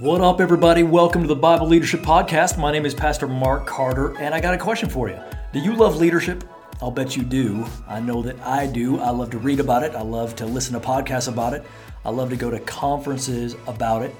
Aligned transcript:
What 0.00 0.20
up, 0.20 0.40
everybody? 0.40 0.82
Welcome 0.82 1.22
to 1.22 1.28
the 1.28 1.36
Bible 1.36 1.68
Leadership 1.68 2.00
Podcast. 2.00 2.58
My 2.58 2.72
name 2.72 2.84
is 2.84 2.92
Pastor 2.92 3.28
Mark 3.28 3.64
Carter, 3.64 4.18
and 4.18 4.34
I 4.34 4.40
got 4.40 4.52
a 4.52 4.58
question 4.58 4.88
for 4.88 5.08
you. 5.08 5.16
Do 5.52 5.60
you 5.60 5.72
love 5.76 5.98
leadership? 5.98 6.42
I'll 6.82 6.90
bet 6.90 7.16
you 7.16 7.22
do. 7.22 7.64
I 7.86 8.00
know 8.00 8.20
that 8.22 8.40
I 8.40 8.66
do. 8.66 8.98
I 8.98 9.10
love 9.10 9.30
to 9.30 9.38
read 9.38 9.60
about 9.60 9.84
it, 9.84 9.94
I 9.94 10.02
love 10.02 10.34
to 10.36 10.46
listen 10.46 10.72
to 10.72 10.84
podcasts 10.84 11.28
about 11.28 11.54
it, 11.54 11.64
I 12.04 12.10
love 12.10 12.30
to 12.30 12.36
go 12.36 12.50
to 12.50 12.58
conferences 12.58 13.54
about 13.68 14.02
it. 14.02 14.12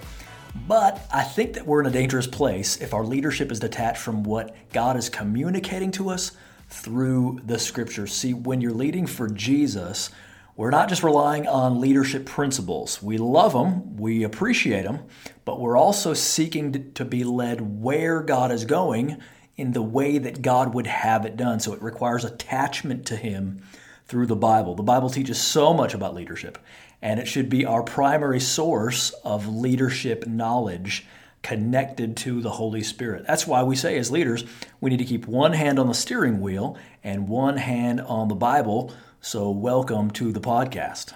But 0.69 1.05
I 1.13 1.25
think 1.25 1.55
that 1.55 1.67
we're 1.67 1.81
in 1.81 1.87
a 1.87 1.91
dangerous 1.91 2.29
place 2.29 2.81
if 2.81 2.95
our 2.95 3.03
leadership 3.03 3.51
is 3.51 3.59
detached 3.59 3.99
from 3.99 4.23
what 4.23 4.55
God 4.73 4.97
is 4.97 5.09
communicating 5.09 5.91
to 5.93 6.09
us 6.09 6.31
through 6.69 7.41
the 7.47 7.59
scriptures. 7.59 8.13
See, 8.13 8.33
when 8.33 8.61
you're 8.61 8.71
leading 8.71 9.09
for 9.09 9.29
Jesus, 9.29 10.11
we're 10.57 10.71
not 10.71 10.89
just 10.89 11.03
relying 11.03 11.49
on 11.49 11.81
leadership 11.81 12.27
principles. 12.27 13.03
We 13.03 13.19
love 13.19 13.53
them, 13.53 13.97
we 13.97 14.23
appreciate 14.23 14.85
them, 14.85 15.01
but 15.45 15.61
we're 15.61 15.77
also 15.77 16.15
seeking 16.15 16.93
to 16.93 17.05
be 17.05 17.25
led 17.25 17.83
where 17.83 18.21
God 18.21 18.53
is 18.53 18.65
going 18.65 19.21
in 19.57 19.73
the 19.73 19.83
way 19.83 20.19
that 20.19 20.43
God 20.43 20.75
would 20.75 20.87
have 20.87 21.25
it 21.25 21.37
done. 21.37 21.59
So 21.59 21.73
it 21.73 21.83
requires 21.83 22.25
attachment 22.25 23.07
to 23.07 23.17
Him 23.17 23.63
through 24.07 24.27
the 24.27 24.37
Bible. 24.37 24.75
The 24.77 24.83
Bible 24.83 25.11
teaches 25.11 25.41
so 25.41 25.75
much 25.75 25.93
about 25.93 26.15
leadership, 26.15 26.59
and 27.03 27.19
it 27.19 27.27
should 27.27 27.49
be 27.49 27.67
our 27.67 27.83
primary 27.83 28.41
source 28.41 29.11
of 29.25 29.49
leadership 29.49 30.27
knowledge 30.27 31.07
connected 31.43 32.17
to 32.17 32.41
the 32.41 32.51
Holy 32.51 32.83
Spirit. 32.83 33.27
That's 33.27 33.47
why 33.47 33.63
we 33.65 33.77
say, 33.77 33.99
as 33.99 34.11
leaders, 34.11 34.45
we 34.81 34.91
need 34.91 34.99
to 34.99 35.05
keep 35.05 35.27
one 35.27 35.53
hand 35.53 35.79
on 35.79 35.89
the 35.89 35.95
steering 35.95 36.41
wheel 36.41 36.79
and 37.03 37.29
one 37.29 37.59
hand 37.59 38.01
on 38.01 38.29
the 38.29 38.35
Bible 38.35 38.93
so, 39.25 39.49
welcome 39.49 40.11
to 40.11 40.33
the 40.33 40.41
podcast. 40.41 41.15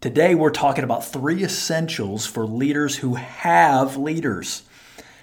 Today, 0.00 0.34
we're 0.34 0.50
talking 0.50 0.82
about 0.82 1.04
three 1.04 1.44
essentials 1.44 2.26
for 2.26 2.44
leaders 2.44 2.96
who 2.96 3.14
have 3.14 3.96
leaders. 3.96 4.64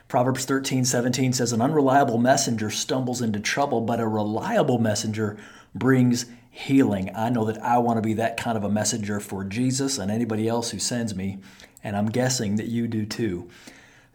Proverbs 0.08 0.46
13, 0.46 0.86
17 0.86 1.34
says, 1.34 1.52
An 1.52 1.62
unreliable 1.62 2.18
messenger 2.18 2.70
stumbles 2.70 3.22
into 3.22 3.42
trouble, 3.42 3.82
but 3.82 4.00
a 4.00 4.08
reliable 4.08 4.78
messenger 4.78 5.38
brings 5.76 6.26
healing. 6.50 7.12
I 7.14 7.28
know 7.28 7.44
that 7.44 7.62
I 7.62 7.80
want 7.80 7.98
to 7.98 8.02
be 8.02 8.14
that 8.14 8.38
kind 8.38 8.58
of 8.58 8.64
a 8.64 8.70
messenger 8.70 9.20
for 9.20 9.44
Jesus 9.44 9.98
and 9.98 10.10
anybody 10.10 10.48
else 10.48 10.72
who 10.72 10.80
sends 10.80 11.14
me, 11.14 11.40
and 11.84 11.98
I'm 11.98 12.08
guessing 12.08 12.56
that 12.56 12.68
you 12.68 12.88
do 12.88 13.06
too. 13.06 13.50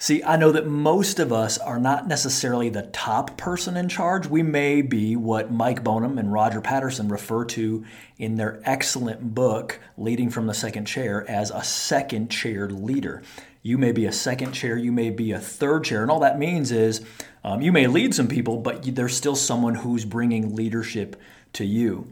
See, 0.02 0.24
I 0.24 0.36
know 0.36 0.50
that 0.52 0.66
most 0.66 1.18
of 1.18 1.30
us 1.30 1.58
are 1.58 1.78
not 1.78 2.08
necessarily 2.08 2.70
the 2.70 2.84
top 2.84 3.36
person 3.36 3.76
in 3.76 3.90
charge. 3.90 4.26
We 4.26 4.42
may 4.42 4.80
be 4.80 5.14
what 5.14 5.52
Mike 5.52 5.84
Bonem 5.84 6.18
and 6.18 6.32
Roger 6.32 6.62
Patterson 6.62 7.08
refer 7.08 7.44
to 7.44 7.84
in 8.16 8.36
their 8.36 8.62
excellent 8.64 9.34
book, 9.34 9.78
Leading 9.98 10.30
from 10.30 10.46
the 10.46 10.54
Second 10.54 10.86
Chair, 10.86 11.30
as 11.30 11.50
a 11.50 11.62
second 11.62 12.30
chair 12.30 12.70
leader. 12.70 13.22
You 13.62 13.76
may 13.76 13.92
be 13.92 14.06
a 14.06 14.12
second 14.12 14.52
chair, 14.52 14.74
you 14.74 14.90
may 14.90 15.10
be 15.10 15.32
a 15.32 15.38
third 15.38 15.84
chair, 15.84 16.00
and 16.00 16.10
all 16.10 16.20
that 16.20 16.38
means 16.38 16.72
is 16.72 17.04
um, 17.44 17.60
you 17.60 17.70
may 17.70 17.86
lead 17.86 18.14
some 18.14 18.28
people, 18.28 18.56
but 18.56 18.94
there's 18.94 19.14
still 19.14 19.36
someone 19.36 19.74
who's 19.74 20.06
bringing 20.06 20.56
leadership 20.56 21.20
to 21.52 21.66
you. 21.66 22.10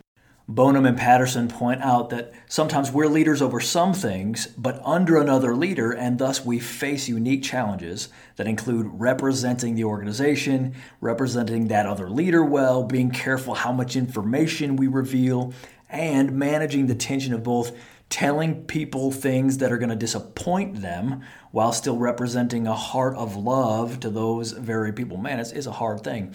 Bonem 0.50 0.86
and 0.86 0.96
Patterson 0.96 1.46
point 1.46 1.82
out 1.82 2.08
that 2.08 2.32
sometimes 2.46 2.90
we're 2.90 3.06
leaders 3.06 3.42
over 3.42 3.60
some 3.60 3.92
things, 3.92 4.46
but 4.56 4.80
under 4.82 5.18
another 5.18 5.54
leader, 5.54 5.92
and 5.92 6.18
thus 6.18 6.42
we 6.42 6.58
face 6.58 7.06
unique 7.06 7.42
challenges 7.42 8.08
that 8.36 8.46
include 8.46 8.86
representing 8.94 9.74
the 9.74 9.84
organization, 9.84 10.74
representing 11.02 11.68
that 11.68 11.84
other 11.84 12.08
leader 12.08 12.42
well, 12.42 12.82
being 12.82 13.10
careful 13.10 13.52
how 13.52 13.72
much 13.72 13.94
information 13.94 14.76
we 14.76 14.86
reveal, 14.86 15.52
and 15.90 16.32
managing 16.32 16.86
the 16.86 16.94
tension 16.94 17.34
of 17.34 17.42
both 17.42 17.76
telling 18.08 18.64
people 18.64 19.10
things 19.10 19.58
that 19.58 19.70
are 19.70 19.76
going 19.76 19.90
to 19.90 19.96
disappoint 19.96 20.80
them 20.80 21.22
while 21.50 21.72
still 21.72 21.98
representing 21.98 22.66
a 22.66 22.74
heart 22.74 23.14
of 23.16 23.36
love 23.36 24.00
to 24.00 24.08
those 24.08 24.52
very 24.52 24.92
people. 24.92 25.18
Man, 25.18 25.40
it's, 25.40 25.52
it's 25.52 25.66
a 25.66 25.72
hard 25.72 26.02
thing. 26.02 26.34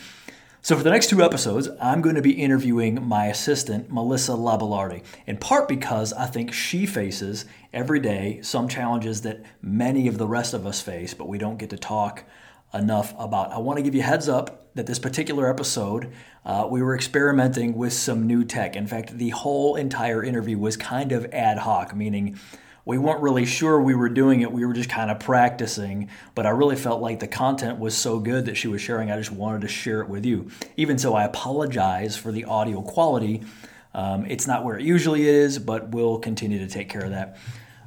So, 0.65 0.77
for 0.77 0.83
the 0.83 0.91
next 0.91 1.09
two 1.09 1.21
episodes, 1.21 1.67
I'm 1.81 2.01
going 2.01 2.15
to 2.15 2.21
be 2.21 2.41
interviewing 2.41 3.05
my 3.05 3.25
assistant, 3.25 3.91
Melissa 3.91 4.31
Labellarte, 4.31 5.03
in 5.27 5.35
part 5.35 5.67
because 5.67 6.13
I 6.13 6.25
think 6.25 6.53
she 6.53 6.85
faces 6.85 7.43
every 7.73 7.99
day 7.99 8.39
some 8.43 8.69
challenges 8.69 9.23
that 9.23 9.43
many 9.61 10.07
of 10.07 10.17
the 10.17 10.25
rest 10.25 10.53
of 10.53 10.65
us 10.65 10.79
face, 10.79 11.13
but 11.13 11.27
we 11.27 11.37
don't 11.37 11.57
get 11.57 11.69
to 11.71 11.77
talk 11.77 12.23
enough 12.73 13.13
about. 13.19 13.51
I 13.51 13.57
want 13.57 13.75
to 13.75 13.83
give 13.83 13.93
you 13.93 14.03
heads 14.03 14.29
up 14.29 14.73
that 14.75 14.85
this 14.85 14.99
particular 14.99 15.49
episode, 15.49 16.13
uh, 16.45 16.65
we 16.71 16.81
were 16.81 16.95
experimenting 16.95 17.75
with 17.75 17.91
some 17.91 18.25
new 18.25 18.45
tech. 18.45 18.77
In 18.77 18.87
fact, 18.87 19.17
the 19.17 19.31
whole 19.31 19.75
entire 19.75 20.23
interview 20.23 20.57
was 20.57 20.77
kind 20.77 21.11
of 21.11 21.25
ad 21.33 21.57
hoc, 21.57 21.93
meaning 21.93 22.39
we 22.85 22.97
weren't 22.97 23.21
really 23.21 23.45
sure 23.45 23.79
we 23.79 23.95
were 23.95 24.09
doing 24.09 24.41
it. 24.41 24.51
We 24.51 24.65
were 24.65 24.73
just 24.73 24.89
kind 24.89 25.09
of 25.09 25.19
practicing. 25.19 26.09
But 26.35 26.45
I 26.45 26.49
really 26.49 26.75
felt 26.75 27.01
like 27.01 27.19
the 27.19 27.27
content 27.27 27.79
was 27.79 27.97
so 27.97 28.19
good 28.19 28.45
that 28.45 28.57
she 28.57 28.67
was 28.67 28.81
sharing. 28.81 29.09
I 29.09 29.17
just 29.17 29.31
wanted 29.31 29.61
to 29.61 29.67
share 29.67 30.01
it 30.01 30.09
with 30.09 30.25
you. 30.25 30.49
Even 30.75 30.97
so, 30.97 31.13
I 31.13 31.23
apologize 31.23 32.17
for 32.17 32.31
the 32.31 32.45
audio 32.45 32.81
quality. 32.81 33.43
Um, 33.93 34.25
it's 34.25 34.47
not 34.47 34.65
where 34.65 34.77
it 34.77 34.83
usually 34.83 35.27
is, 35.27 35.59
but 35.59 35.89
we'll 35.89 36.19
continue 36.19 36.59
to 36.59 36.67
take 36.67 36.89
care 36.89 37.05
of 37.05 37.11
that. 37.11 37.37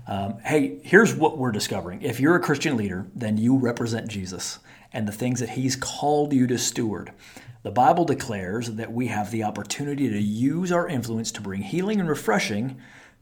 Um, 0.07 0.39
hey, 0.45 0.79
here's 0.83 1.15
what 1.15 1.37
we're 1.37 1.53
discovering. 1.53 2.01
If 2.03 2.21
you're 2.21 2.37
a 2.37 2.41
Christian 2.41 2.77
leader, 2.77 3.07
then 3.15 3.37
you 3.37 3.57
represent 3.57 4.09
Jesus 4.09 4.61
and 4.93 5.07
the 5.07 5.13
things 5.13 5.41
that 5.41 5.51
he's 5.51 5.75
called 5.77 6.33
you 6.33 6.47
to 6.47 6.57
steward. 6.59 7.13
The 7.65 7.73
Bible 7.73 8.05
declares 8.05 8.71
that 8.77 8.93
we 8.93 9.09
have 9.09 9.33
the 9.33 9.43
opportunity 9.43 10.09
to 10.09 10.21
use 10.21 10.71
our 10.71 10.87
influence 10.87 11.33
to 11.33 11.41
bring 11.41 11.63
healing 11.63 11.99
and 11.99 12.09
refreshing 12.09 12.81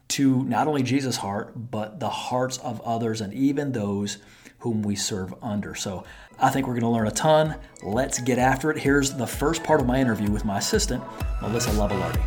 to 0.09 0.45
not 0.45 0.67
only 0.67 0.83
Jesus' 0.83 1.17
heart, 1.17 1.53
but 1.71 2.01
the 2.01 2.09
hearts 2.09 2.59
of 2.59 2.81
others 2.83 3.21
and 3.21 3.33
even 3.35 3.73
those 3.73 4.19
whom 4.59 4.83
we 4.83 4.97
serve 4.97 5.35
under. 5.43 5.75
So 5.75 6.05
I 6.39 6.51
think 6.51 6.67
we're 6.67 6.73
going 6.73 6.85
to 6.85 6.89
learn 6.89 7.07
a 7.07 7.11
ton. 7.11 7.57
Let's 7.83 8.21
get 8.21 8.39
after 8.39 8.71
it. 8.71 8.79
Here's 8.79 9.13
the 9.13 9.27
first 9.27 9.63
part 9.63 9.81
of 9.81 9.87
my 9.87 10.01
interview 10.01 10.31
with 10.31 10.45
my 10.45 10.59
assistant, 10.59 11.03
Melissa 11.43 11.71
Labellarte. 11.71 12.21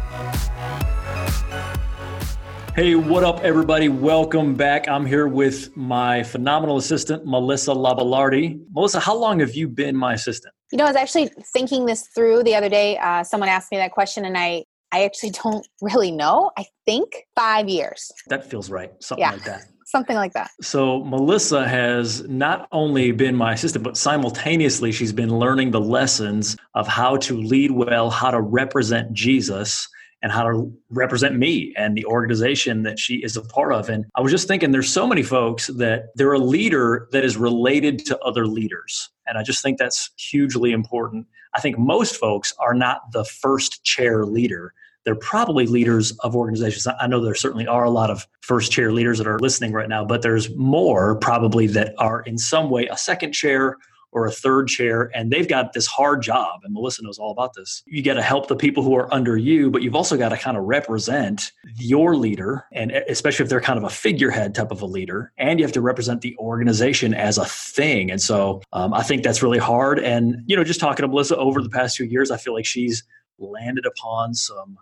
Hey, 2.75 2.93
what 2.93 3.23
up, 3.23 3.39
everybody? 3.39 3.89
Welcome 3.89 4.53
back. 4.53 4.87
I'm 4.87 5.03
here 5.03 5.27
with 5.27 5.75
my 5.75 6.21
phenomenal 6.21 6.77
assistant, 6.77 7.25
Melissa 7.25 7.71
Labellarte. 7.71 8.59
Melissa, 8.71 8.99
how 8.99 9.15
long 9.15 9.39
have 9.39 9.55
you 9.55 9.67
been 9.67 9.95
my 9.95 10.13
assistant? 10.13 10.53
You 10.71 10.77
know, 10.77 10.83
I 10.83 10.87
was 10.89 10.95
actually 10.95 11.31
thinking 11.53 11.87
this 11.87 12.05
through 12.13 12.43
the 12.43 12.53
other 12.53 12.69
day. 12.69 12.99
Uh, 12.99 13.23
someone 13.23 13.49
asked 13.49 13.71
me 13.71 13.77
that 13.77 13.93
question, 13.93 14.25
and 14.25 14.37
I 14.37 14.65
I 14.91 15.03
actually 15.03 15.31
don't 15.31 15.67
really 15.81 16.11
know. 16.11 16.51
I 16.57 16.65
think 16.85 17.25
five 17.35 17.67
years. 17.67 18.11
That 18.27 18.49
feels 18.49 18.69
right. 18.69 18.91
Something 18.99 19.21
yeah. 19.21 19.31
like 19.31 19.43
that. 19.45 19.65
Something 19.85 20.17
like 20.17 20.33
that. 20.33 20.51
So, 20.61 21.01
Melissa 21.05 21.65
has 21.65 22.27
not 22.27 22.67
only 22.73 23.13
been 23.13 23.37
my 23.37 23.53
assistant, 23.53 23.85
but 23.85 23.95
simultaneously, 23.95 24.91
she's 24.91 25.13
been 25.13 25.39
learning 25.39 25.71
the 25.71 25.79
lessons 25.79 26.57
of 26.73 26.89
how 26.89 27.15
to 27.17 27.37
lead 27.37 27.71
well, 27.71 28.09
how 28.09 28.29
to 28.29 28.41
represent 28.41 29.13
Jesus, 29.13 29.87
and 30.21 30.31
how 30.31 30.43
to 30.43 30.73
represent 30.89 31.37
me 31.37 31.73
and 31.77 31.95
the 31.95 32.05
organization 32.05 32.83
that 32.83 32.99
she 32.99 33.15
is 33.17 33.37
a 33.37 33.41
part 33.41 33.73
of. 33.73 33.89
And 33.89 34.05
I 34.15 34.21
was 34.21 34.31
just 34.31 34.47
thinking 34.47 34.71
there's 34.71 34.91
so 34.91 35.07
many 35.07 35.23
folks 35.23 35.67
that 35.67 36.07
they're 36.15 36.33
a 36.33 36.39
leader 36.39 37.07
that 37.11 37.23
is 37.23 37.37
related 37.37 37.99
to 38.07 38.19
other 38.19 38.47
leaders. 38.47 39.09
And 39.27 39.37
I 39.37 39.43
just 39.43 39.61
think 39.61 39.77
that's 39.77 40.09
hugely 40.17 40.71
important. 40.71 41.27
I 41.57 41.59
think 41.59 41.77
most 41.77 42.15
folks 42.15 42.53
are 42.59 42.73
not 42.73 43.11
the 43.11 43.25
first 43.25 43.83
chair 43.83 44.25
leader 44.25 44.73
they're 45.07 45.15
probably 45.15 45.65
leaders 45.65 46.11
of 46.19 46.35
organizations. 46.35 46.85
I 46.85 47.07
know 47.07 47.23
there 47.23 47.33
certainly 47.33 47.65
are 47.65 47.85
a 47.85 47.89
lot 47.89 48.09
of 48.09 48.27
first 48.41 48.73
chair 48.73 48.91
leaders 48.91 49.19
that 49.19 49.25
are 49.25 49.39
listening 49.39 49.71
right 49.71 49.87
now, 49.87 50.03
but 50.03 50.21
there's 50.21 50.53
more 50.57 51.15
probably 51.15 51.65
that 51.67 51.93
are 51.97 52.23
in 52.23 52.37
some 52.37 52.69
way 52.69 52.87
a 52.87 52.97
second 52.97 53.31
chair 53.31 53.77
or 54.11 54.25
a 54.25 54.31
third 54.31 54.67
chair, 54.67 55.11
and 55.13 55.31
they've 55.31 55.47
got 55.47 55.73
this 55.73 55.85
hard 55.85 56.21
job. 56.21 56.61
And 56.63 56.73
Melissa 56.73 57.03
knows 57.03 57.19
all 57.19 57.31
about 57.31 57.53
this. 57.53 57.83
You 57.85 58.01
got 58.01 58.15
to 58.15 58.21
help 58.21 58.47
the 58.47 58.55
people 58.55 58.83
who 58.83 58.95
are 58.95 59.13
under 59.13 59.37
you, 59.37 59.69
but 59.69 59.81
you've 59.81 59.95
also 59.95 60.17
got 60.17 60.29
to 60.29 60.37
kind 60.37 60.57
of 60.57 60.63
represent 60.63 61.51
your 61.75 62.15
leader, 62.15 62.65
and 62.71 62.91
especially 62.91 63.43
if 63.43 63.49
they're 63.49 63.61
kind 63.61 63.77
of 63.77 63.83
a 63.83 63.89
figurehead 63.89 64.55
type 64.55 64.71
of 64.71 64.81
a 64.81 64.85
leader, 64.85 65.31
and 65.37 65.59
you 65.59 65.65
have 65.65 65.73
to 65.73 65.81
represent 65.81 66.21
the 66.21 66.35
organization 66.37 67.13
as 67.13 67.37
a 67.37 67.45
thing. 67.45 68.09
And 68.09 68.21
so 68.21 68.61
um, 68.73 68.93
I 68.93 69.03
think 69.03 69.23
that's 69.23 69.43
really 69.43 69.59
hard. 69.59 69.99
And, 69.99 70.41
you 70.45 70.55
know, 70.55 70.63
just 70.63 70.79
talking 70.79 71.03
to 71.03 71.07
Melissa 71.07 71.37
over 71.37 71.61
the 71.61 71.69
past 71.69 71.97
few 71.97 72.05
years, 72.05 72.31
I 72.31 72.37
feel 72.37 72.53
like 72.53 72.65
she's 72.65 73.03
landed 73.39 73.85
upon 73.85 74.33
some 74.33 74.77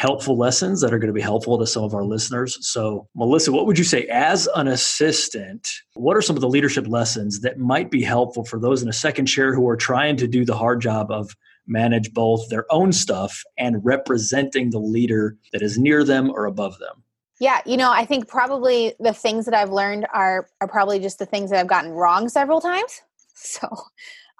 helpful 0.00 0.38
lessons 0.38 0.80
that 0.80 0.94
are 0.94 0.98
going 0.98 1.10
to 1.10 1.12
be 1.12 1.20
helpful 1.20 1.58
to 1.58 1.66
some 1.66 1.84
of 1.84 1.92
our 1.92 2.04
listeners. 2.04 2.56
So, 2.66 3.06
Melissa, 3.14 3.52
what 3.52 3.66
would 3.66 3.76
you 3.76 3.84
say 3.84 4.06
as 4.06 4.48
an 4.56 4.66
assistant? 4.66 5.68
What 5.92 6.16
are 6.16 6.22
some 6.22 6.36
of 6.36 6.40
the 6.40 6.48
leadership 6.48 6.88
lessons 6.88 7.40
that 7.40 7.58
might 7.58 7.90
be 7.90 8.02
helpful 8.02 8.46
for 8.46 8.58
those 8.58 8.82
in 8.82 8.88
a 8.88 8.94
second 8.94 9.26
chair 9.26 9.54
who 9.54 9.68
are 9.68 9.76
trying 9.76 10.16
to 10.16 10.26
do 10.26 10.46
the 10.46 10.56
hard 10.56 10.80
job 10.80 11.10
of 11.10 11.36
manage 11.66 12.14
both 12.14 12.48
their 12.48 12.64
own 12.72 12.92
stuff 12.92 13.42
and 13.58 13.84
representing 13.84 14.70
the 14.70 14.78
leader 14.78 15.36
that 15.52 15.60
is 15.60 15.76
near 15.76 16.02
them 16.02 16.30
or 16.30 16.46
above 16.46 16.78
them? 16.78 17.04
Yeah, 17.38 17.60
you 17.66 17.76
know, 17.76 17.92
I 17.92 18.06
think 18.06 18.26
probably 18.26 18.94
the 19.00 19.12
things 19.12 19.44
that 19.44 19.52
I've 19.52 19.70
learned 19.70 20.06
are 20.14 20.48
are 20.62 20.68
probably 20.68 20.98
just 20.98 21.18
the 21.18 21.26
things 21.26 21.50
that 21.50 21.60
I've 21.60 21.66
gotten 21.66 21.90
wrong 21.90 22.30
several 22.30 22.62
times. 22.62 23.02
So, 23.42 23.68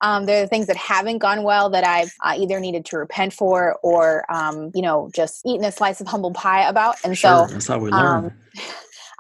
um, 0.01 0.27
there 0.27 0.43
are 0.43 0.47
things 0.47 0.67
that 0.67 0.77
haven't 0.77 1.19
gone 1.19 1.43
well 1.43 1.71
that 1.71 1.85
I've 1.85 2.13
uh, 2.21 2.35
either 2.39 2.59
needed 2.61 2.85
to 2.87 2.99
repent 2.99 3.33
for 3.33 3.79
or, 3.83 4.25
um, 4.33 4.71
you 4.75 4.83
know, 4.83 5.11
just 5.13 5.45
eaten 5.47 5.65
a 5.65 5.73
slice 5.73 6.01
of 6.01 6.07
humble 6.07 6.33
pie 6.33 6.69
about. 6.69 6.97
And 7.05 7.17
sure, 7.17 7.47
so 7.49 7.53
that's 7.53 7.67
how 7.67 7.79
we 7.79 7.91
learn. 7.91 8.35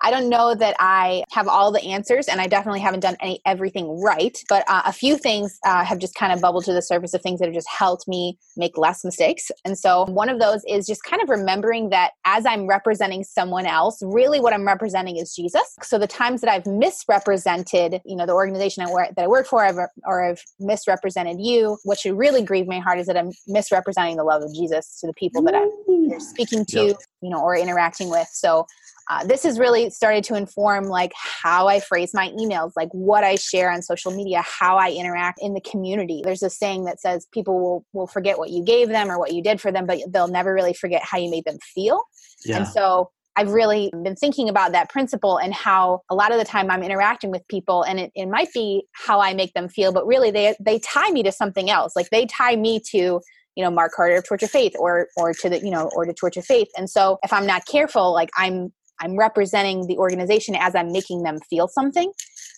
I 0.02 0.11
don't 0.11 0.29
know 0.29 0.55
that 0.55 0.76
I 0.79 1.25
have 1.32 1.49
all 1.49 1.70
the 1.73 1.82
answers, 1.82 2.29
and 2.29 2.41
I 2.41 2.47
definitely 2.47 2.81
haven't 2.81 3.00
done 3.00 3.17
any 3.20 3.41
everything 3.47 4.00
right. 4.00 4.37
But 4.49 4.64
uh, 4.69 4.82
a 4.87 4.93
few 4.93 5.17
things 5.17 5.58
uh, 5.64 5.85
have 5.85 5.99
just 5.99 6.14
kind 6.14 6.32
of 6.32 6.41
bubbled 6.41 6.64
to 6.64 6.73
the 6.73 6.82
surface 6.82 7.14
of 7.14 7.23
things 7.23 7.41
that 7.41 7.47
have 7.47 7.55
just 7.55 7.69
helped 7.69 8.08
me 8.08 8.38
make 8.56 8.79
less 8.79 9.05
mistakes. 9.05 9.50
And 9.64 9.79
so 9.79 10.06
one 10.06 10.29
of 10.29 10.38
those 10.38 10.62
is 10.69 10.87
just 10.87 11.02
kind 11.05 11.23
of 11.23 11.29
remembering 11.29 11.91
that 11.91 12.12
as 12.25 12.47
I'm 12.47 12.67
representing 12.67 13.25
someone 13.25 13.67
else, 13.67 14.02
really 14.02 14.41
what 14.41 14.52
I'm 14.52 14.67
representing 14.67 15.17
is 15.17 15.35
Jesus. 15.35 15.76
So 15.82 15.99
the 15.99 16.06
times 16.06 16.41
that 16.41 16.50
I've 16.50 16.67
misrepresented, 16.67 18.00
you 18.05 18.17
know, 18.17 18.26
the 18.26 18.32
organization 18.32 18.85
I 18.87 18.91
work, 18.91 19.14
that 19.17 19.25
I 19.25 19.29
work 19.29 19.47
for, 19.47 19.64
I've, 19.64 19.79
or 20.05 20.25
I've 20.25 20.43
misrepresented 20.58 21.37
you, 21.41 21.79
what 21.85 21.99
should 21.99 22.17
really 22.17 22.43
grieve 22.43 22.67
my 22.67 22.79
heart 22.79 22.99
is 22.99 23.06
that 23.06 23.17
I'm 23.17 23.32
misrepresenting 23.47 24.17
the 24.17 24.25
love 24.25 24.43
of 24.43 24.55
Jesus 24.55 24.99
to 25.00 25.06
the 25.06 25.14
people 25.14 25.43
that 25.43 25.55
I'm 25.55 26.20
speaking 26.20 26.64
to, 26.67 26.79
you 27.23 27.31
know, 27.31 27.41
or 27.41 27.56
interacting 27.56 28.11
with. 28.11 28.29
So 28.32 28.67
uh, 29.11 29.25
this 29.25 29.43
has 29.43 29.59
really 29.59 29.91
started 29.91 30.23
to 30.25 30.35
inform 30.35 30.85
like 30.85 31.12
how 31.15 31.69
i 31.69 31.81
phrase 31.81 32.12
my 32.15 32.31
emails 32.31 32.73
like 32.77 32.89
what 32.93 33.25
i 33.25 33.35
share 33.35 33.71
on 33.71 33.83
social 33.83 34.12
media 34.12 34.41
how 34.43 34.77
i 34.77 34.91
interact 34.91 35.39
in 35.43 35.53
the 35.53 35.61
community 35.61 36.23
there's 36.25 36.43
a 36.43 36.51
saying 36.51 36.85
that 36.85 37.01
says 37.01 37.27
people 37.33 37.61
will 37.61 37.85
will 37.93 38.07
forget 38.07 38.39
what 38.39 38.51
you 38.51 38.65
gave 38.65 38.89
them 38.89 39.11
or 39.11 39.19
what 39.19 39.35
you 39.35 39.43
did 39.43 39.61
for 39.61 39.73
them 39.73 39.87
but 39.87 39.99
they'll 40.09 40.29
never 40.29 40.55
really 40.55 40.73
forget 40.73 41.03
how 41.05 41.19
you 41.19 41.31
made 41.31 41.45
them 41.45 41.59
feel 41.75 42.03
yeah. 42.45 42.59
and 42.59 42.69
so 42.69 43.11
I've 43.37 43.53
really 43.53 43.91
been 44.03 44.17
thinking 44.17 44.49
about 44.49 44.73
that 44.73 44.91
principle 44.91 45.39
and 45.39 45.55
how 45.55 46.01
a 46.11 46.15
lot 46.15 46.33
of 46.33 46.39
the 46.39 46.45
time 46.45 46.71
I'm 46.71 46.83
interacting 46.83 47.31
with 47.31 47.47
people 47.49 47.85
and 47.85 48.01
it, 48.01 48.11
it 48.15 48.27
might 48.27 48.53
be 48.53 48.85
how 48.93 49.21
I 49.21 49.35
make 49.35 49.55
them 49.55 49.69
feel, 49.69 49.93
but 49.93 50.05
really 50.07 50.31
they 50.31 50.57
they 50.61 50.81
tie 50.81 51.11
me 51.11 51.23
to 51.23 51.33
something 51.33 51.71
else. 51.71 51.95
Like 51.95 52.11
they 52.11 52.27
tie 52.27 52.57
me 52.57 52.81
to 52.91 53.21
you 53.57 53.65
know 53.65 53.71
mark 53.71 53.93
carter 53.93 54.17
of 54.17 54.27
torch 54.27 54.43
of 54.43 54.51
faith 54.51 54.73
or 54.79 55.09
or 55.17 55.33
to 55.35 55.49
the 55.49 55.59
you 55.61 55.71
know 55.71 55.91
or 55.95 56.05
to 56.05 56.12
torch 56.12 56.37
of 56.37 56.45
faith 56.45 56.69
and 56.77 56.89
so 56.89 57.19
if 57.23 57.33
i'm 57.33 57.47
not 57.47 57.67
careful 57.67 58.12
like 58.12 58.31
i'm 58.37 58.73
I'm 59.00 59.17
representing 59.17 59.87
the 59.87 59.97
organization 59.99 60.55
as 60.55 60.75
I'm 60.75 60.93
making 60.93 61.23
them 61.23 61.38
feel 61.49 61.69
something. 61.69 62.12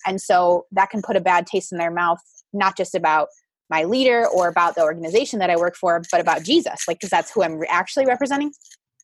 And 0.06 0.20
so 0.20 0.66
that 0.72 0.90
can 0.90 1.02
put 1.02 1.16
a 1.16 1.20
bad 1.20 1.46
taste 1.46 1.72
in 1.72 1.78
their 1.78 1.90
mouth, 1.90 2.18
not 2.52 2.76
just 2.76 2.94
about 2.94 3.28
my 3.70 3.84
leader 3.84 4.26
or 4.26 4.48
about 4.48 4.74
the 4.74 4.82
organization 4.82 5.38
that 5.38 5.50
I 5.50 5.56
work 5.56 5.76
for, 5.76 6.02
but 6.10 6.20
about 6.20 6.42
Jesus, 6.42 6.86
like, 6.86 6.98
because 6.98 7.10
that's 7.10 7.30
who 7.32 7.42
I'm 7.42 7.60
actually 7.68 8.06
representing. 8.06 8.52